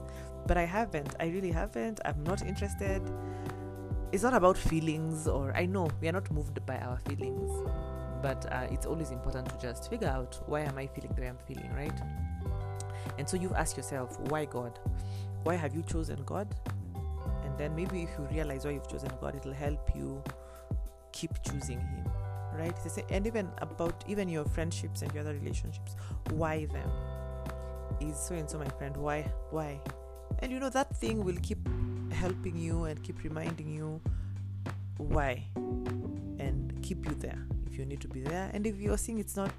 But 0.46 0.58
i 0.58 0.66
haven't. 0.66 1.16
I 1.20 1.28
really 1.28 1.52
haven't. 1.52 2.00
I'm 2.06 2.24
not 2.24 2.42
interested. 2.42 3.02
It's 4.12 4.24
not 4.24 4.34
about 4.34 4.58
feelings 4.58 5.28
or 5.28 5.56
i 5.56 5.66
know 5.66 5.90
we 6.00 6.08
are 6.08 6.14
not 6.14 6.32
moved 6.32 6.66
by 6.66 6.78
our 6.78 6.98
feelings 7.00 7.52
but 8.22 8.52
uh, 8.52 8.66
it's 8.72 8.86
always 8.86 9.12
important 9.12 9.48
to 9.50 9.58
just 9.62 9.90
figure 9.90 10.08
out 10.08 10.40
why 10.48 10.62
am 10.62 10.78
i 10.78 10.88
feeling 10.88 11.12
the 11.14 11.22
way 11.22 11.28
i'm 11.28 11.38
feeling 11.38 11.72
right? 11.76 12.00
And 13.18 13.28
so 13.28 13.38
you 13.38 13.54
ask 13.54 13.78
yourself 13.78 14.20
why 14.30 14.46
god 14.46 14.80
why 15.44 15.56
have 15.56 15.76
you 15.76 15.84
chosen 15.84 16.22
god? 16.26 16.54
And 17.44 17.58
then 17.58 17.76
maybe 17.76 18.04
if 18.04 18.10
you 18.18 18.28
realize 18.32 18.66
why 18.66 18.72
you've 18.72 18.90
chosen 18.90 19.12
god 19.22 19.36
it'll 19.36 19.54
help 19.54 19.90
you 19.96 20.24
keep 21.12 21.32
choosing 21.44 21.80
him 21.80 22.06
right? 22.58 22.76
They 22.84 23.04
and 23.16 23.28
even 23.28 23.50
about 23.60 24.04
even 24.08 24.30
your 24.30 24.46
friendships 24.46 25.02
and 25.02 25.14
your 25.14 25.22
other 25.22 25.34
relationships 25.34 25.96
why 26.32 26.66
them? 26.66 26.90
Is 28.00 28.20
so 28.20 28.36
and 28.36 28.50
so 28.50 28.60
my 28.60 28.70
friend 28.78 28.96
why 28.98 29.32
why? 29.52 29.80
And 30.40 30.52
you 30.52 30.60
know 30.60 30.70
that 30.70 30.96
thing 30.98 31.24
will 31.24 31.38
keep 31.42 31.60
helping 32.12 32.58
you 32.58 32.86
and 32.86 33.02
keep 33.04 33.24
reminding 33.24 33.72
you 33.74 34.02
why 34.98 35.44
and 35.56 36.74
keep 36.82 37.06
you 37.06 37.16
there 37.16 37.40
if 37.70 37.78
you 37.78 37.86
need 37.86 38.02
to 38.02 38.08
be 38.08 38.22
there. 38.22 38.50
And 38.54 38.66
if 38.66 38.80
you're 38.80 38.98
seeing 38.98 39.20
it's 39.20 39.36
not 39.36 39.52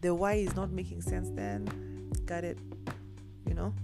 the 0.00 0.14
why 0.14 0.34
is 0.34 0.54
not 0.54 0.70
making 0.70 1.02
sense 1.02 1.28
then 1.30 1.66
got 2.24 2.44
it 2.44 2.58
you 3.46 3.54
know 3.54 3.74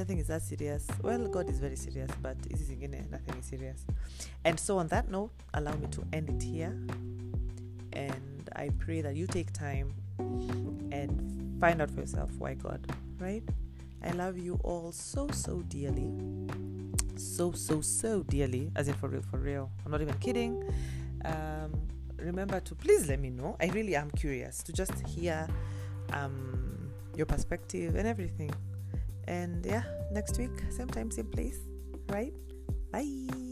nothing 0.00 0.18
is 0.18 0.28
that 0.28 0.40
serious. 0.40 0.86
Well 1.02 1.28
god 1.28 1.50
is 1.50 1.58
very 1.60 1.76
serious 1.76 2.10
but 2.22 2.36
is 2.48 2.70
nothing 2.70 3.36
is 3.38 3.44
serious. 3.44 3.84
And 4.46 4.58
so 4.58 4.78
on 4.78 4.88
that 4.88 5.10
note 5.10 5.30
allow 5.52 5.74
me 5.74 5.88
to 5.88 6.02
end 6.14 6.30
it 6.30 6.42
here. 6.42 6.74
And 7.92 8.48
i 8.56 8.70
pray 8.78 9.02
that 9.02 9.14
you 9.14 9.26
take 9.26 9.52
time 9.52 9.92
and 10.90 11.60
find 11.60 11.82
out 11.82 11.90
for 11.90 12.00
yourself 12.00 12.30
why 12.38 12.54
god 12.54 12.80
right? 13.18 13.44
I 14.02 14.12
love 14.12 14.38
you 14.38 14.58
all 14.64 14.90
so 14.90 15.28
so 15.32 15.60
dearly. 15.68 16.10
So 17.16 17.52
so 17.52 17.82
so 17.82 18.22
dearly. 18.22 18.72
As 18.76 18.88
in 18.88 18.94
for 18.94 19.08
real 19.08 19.22
for 19.30 19.36
real. 19.38 19.70
I'm 19.84 19.92
not 19.92 20.00
even 20.00 20.14
kidding. 20.14 20.64
Um, 21.26 21.72
remember 22.16 22.58
to 22.60 22.74
please 22.74 23.06
let 23.06 23.20
me 23.20 23.28
know. 23.28 23.54
I 23.60 23.66
really 23.66 23.96
am 23.96 24.10
curious 24.12 24.62
to 24.62 24.72
just 24.72 24.94
hear 25.06 25.46
um, 26.14 26.90
your 27.14 27.26
perspective 27.26 27.96
and 27.96 28.08
everything 28.08 28.50
and 29.28 29.64
yeah, 29.66 29.82
next 30.12 30.38
week, 30.38 30.52
same 30.70 30.88
time, 30.88 31.10
same 31.10 31.26
place, 31.26 31.58
right? 32.08 32.32
Bye. 32.92 33.49